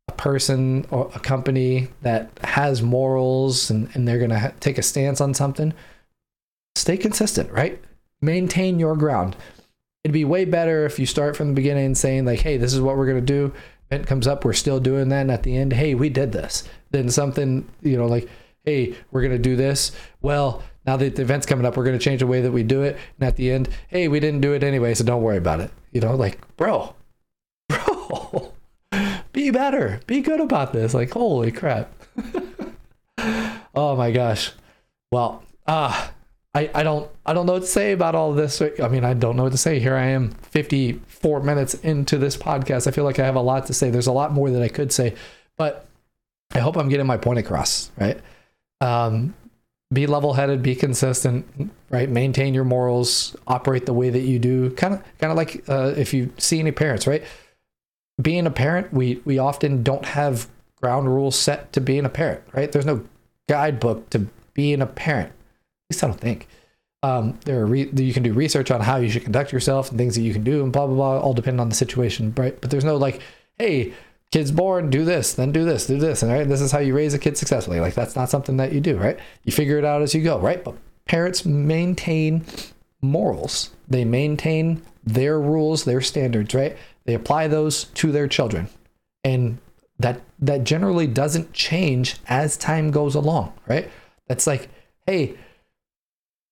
[0.07, 4.83] a person or a company that has morals and, and they're to ha- take a
[4.83, 5.73] stance on something,
[6.75, 7.81] stay consistent, right?
[8.21, 9.35] Maintain your ground.
[10.05, 12.79] It'd be way better if you start from the beginning saying, like, hey, this is
[12.79, 13.51] what we're going to do.
[13.89, 15.21] Event comes up, we're still doing that.
[15.21, 16.63] And at the end, hey, we did this.
[16.91, 18.29] Then something, you know, like,
[18.65, 19.93] hey, we're going to do this.
[20.21, 22.61] Well, now that the event's coming up, we're going to change the way that we
[22.61, 22.99] do it.
[23.17, 25.71] And at the end, hey, we didn't do it anyway, so don't worry about it.
[25.91, 26.93] You know, like, bro,
[27.67, 28.53] bro
[29.33, 30.93] be better, be good about this.
[30.93, 31.91] Like, holy crap.
[33.73, 34.51] oh my gosh.
[35.11, 36.11] Well, ah,
[36.55, 38.61] I, I don't I don't know what to say about all this.
[38.61, 39.79] I mean, I don't know what to say.
[39.79, 42.87] Here I am 54 minutes into this podcast.
[42.87, 43.89] I feel like I have a lot to say.
[43.89, 45.15] There's a lot more that I could say,
[45.57, 45.85] but
[46.53, 48.19] I hope I'm getting my point across, right?
[48.81, 49.35] Um,
[49.93, 52.09] be level-headed, be consistent, right?
[52.09, 54.71] Maintain your morals, operate the way that you do.
[54.71, 57.23] Kind of kind of like uh, if you see any parents, right?
[58.21, 60.47] being a parent, we we often don't have
[60.81, 62.71] ground rules set to being a parent, right?
[62.71, 63.05] There's no
[63.49, 65.31] guidebook to being a parent.
[65.89, 66.47] Least I don't think.
[67.03, 69.97] Um, there are re- you can do research on how you should conduct yourself and
[69.97, 72.59] things that you can do and blah blah blah, all depending on the situation, right?
[72.59, 73.21] But there's no like,
[73.59, 73.93] hey,
[74.31, 76.95] kid's born, do this, then do this, do this, and right, this is how you
[76.95, 77.79] raise a kid successfully.
[77.79, 79.19] Like that's not something that you do, right?
[79.43, 80.63] You figure it out as you go, right?
[80.63, 80.75] But
[81.05, 82.43] parents maintain
[83.01, 83.69] morals.
[83.87, 86.75] They maintain their rules, their standards, right?
[87.05, 88.67] They apply those to their children.
[89.23, 89.59] And
[89.99, 93.89] that that generally doesn't change as time goes along, right?
[94.27, 94.69] That's like,
[95.05, 95.37] hey,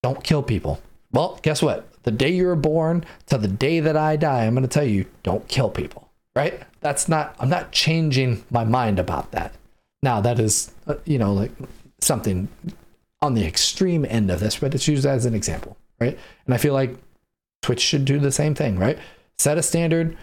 [0.04, 0.82] don't kill people.
[1.12, 1.88] Well, guess what?
[2.02, 4.84] The day you were born to the day that I die, I'm going to tell
[4.84, 6.60] you, don't kill people, right?
[6.82, 9.54] That's not, I'm not changing my mind about that.
[10.02, 11.52] Now, that is, uh, you know, like
[12.02, 12.48] something
[13.22, 16.18] on the extreme end of this, but it's used as an example, right?
[16.44, 16.98] And I feel like
[17.62, 18.98] Twitch should do the same thing, right?
[19.38, 20.18] Set a standard,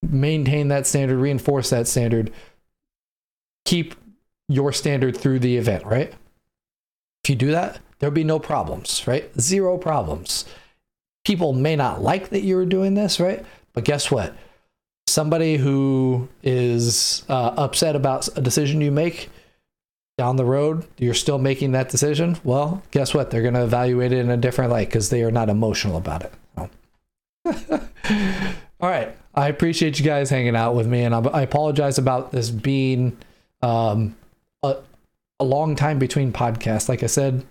[0.00, 2.32] maintain that standard, reinforce that standard,
[3.66, 3.96] keep
[4.48, 6.14] your standard through the event, right?
[7.22, 9.30] If you do that, there'll be no problems, right?
[9.40, 10.44] Zero problems.
[11.24, 13.42] People may not like that you're doing this, right?
[13.72, 14.36] But guess what?
[15.06, 19.30] Somebody who is uh, upset about a decision you make
[20.18, 22.36] down the road, you're still making that decision.
[22.44, 23.30] Well, guess what?
[23.30, 26.24] They're going to evaluate it in a different light because they are not emotional about
[26.24, 26.32] it.
[28.80, 29.16] All right.
[29.34, 33.16] I appreciate you guys hanging out with me, and I apologize about this being
[33.62, 34.14] um,
[34.62, 34.76] a,
[35.40, 36.90] a long time between podcasts.
[36.90, 37.46] Like I said,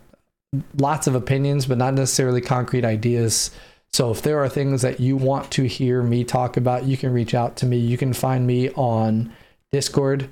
[0.77, 3.51] lots of opinions, but not necessarily concrete ideas.
[3.91, 7.13] So if there are things that you want to hear me talk about, you can
[7.13, 7.77] reach out to me.
[7.77, 9.31] You can find me on
[9.71, 10.29] Discord.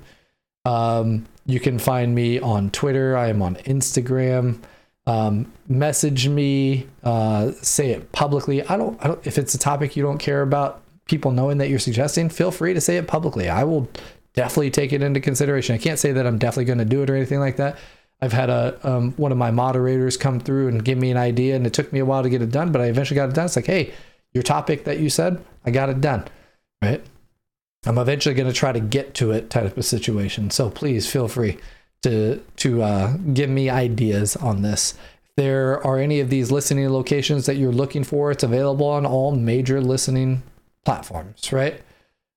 [0.64, 3.16] Um, you can find me on Twitter.
[3.16, 4.60] I am on Instagram.
[5.06, 6.86] Um, message me.
[7.02, 8.62] Uh, say it publicly.
[8.62, 9.02] I don't.
[9.04, 9.26] I don't.
[9.26, 12.74] If it's a topic you don't care about, people knowing that you're suggesting, feel free
[12.74, 13.48] to say it publicly.
[13.48, 13.88] I will
[14.34, 15.74] definitely take it into consideration.
[15.74, 17.76] I can't say that I'm definitely going to do it or anything like that.
[18.22, 21.56] I've had a um, one of my moderators come through and give me an idea,
[21.56, 23.34] and it took me a while to get it done, but I eventually got it
[23.34, 23.46] done.
[23.46, 23.92] It's like, hey,
[24.32, 26.28] your topic that you said, I got it done,
[26.80, 27.04] right?
[27.84, 30.50] I'm eventually going to try to get to it, type of situation.
[30.50, 31.58] So please feel free
[32.02, 34.94] to to uh, give me ideas on this.
[35.24, 39.04] If there are any of these listening locations that you're looking for, it's available on
[39.04, 40.44] all major listening
[40.84, 41.82] platforms, right?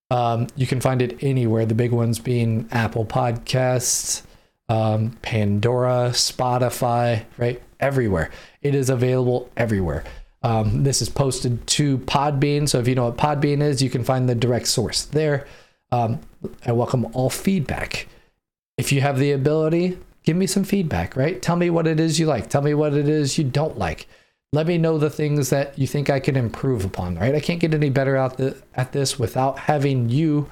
[0.09, 1.65] Um, you can find it anywhere.
[1.67, 4.23] The big ones being Apple Podcasts,
[4.69, 7.61] um, Pandora, Spotify, right?
[7.79, 8.31] Everywhere.
[8.61, 10.03] It is available everywhere.
[10.43, 12.69] Um, this is posted to Podbean.
[12.69, 15.47] So if you know what Podbean is, you can find the direct source there.
[15.91, 16.19] Um,
[16.65, 18.07] I welcome all feedback.
[18.77, 21.41] If you have the ability, give me some feedback, right?
[21.41, 22.49] Tell me what it is you like.
[22.49, 24.07] Tell me what it is you don't like
[24.55, 27.35] let me know the things that you think I can improve upon, right?
[27.35, 30.49] I can't get any better out the, at this without having you,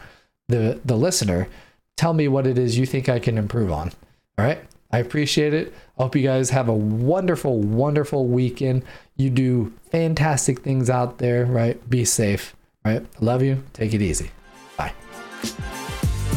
[0.50, 1.48] the the listener,
[1.96, 3.92] tell me what it is you think I can improve on.
[4.38, 4.60] All right?
[4.92, 5.74] I appreciate it.
[5.98, 8.84] I hope you guys have a wonderful, wonderful weekend.
[9.16, 11.90] You do fantastic things out there, right?
[11.90, 13.04] Be safe, right?
[13.22, 13.64] Love you.
[13.74, 14.30] Take it easy.
[14.78, 14.94] Bye.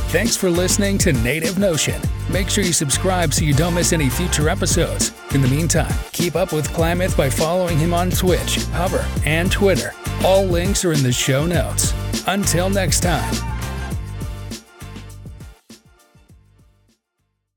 [0.09, 2.01] Thanks for listening to Native Notion.
[2.31, 5.13] Make sure you subscribe so you don't miss any future episodes.
[5.35, 9.93] In the meantime, keep up with Klammath by following him on Twitch, Hover, and Twitter.
[10.25, 11.93] All links are in the show notes.
[12.27, 13.56] Until next time.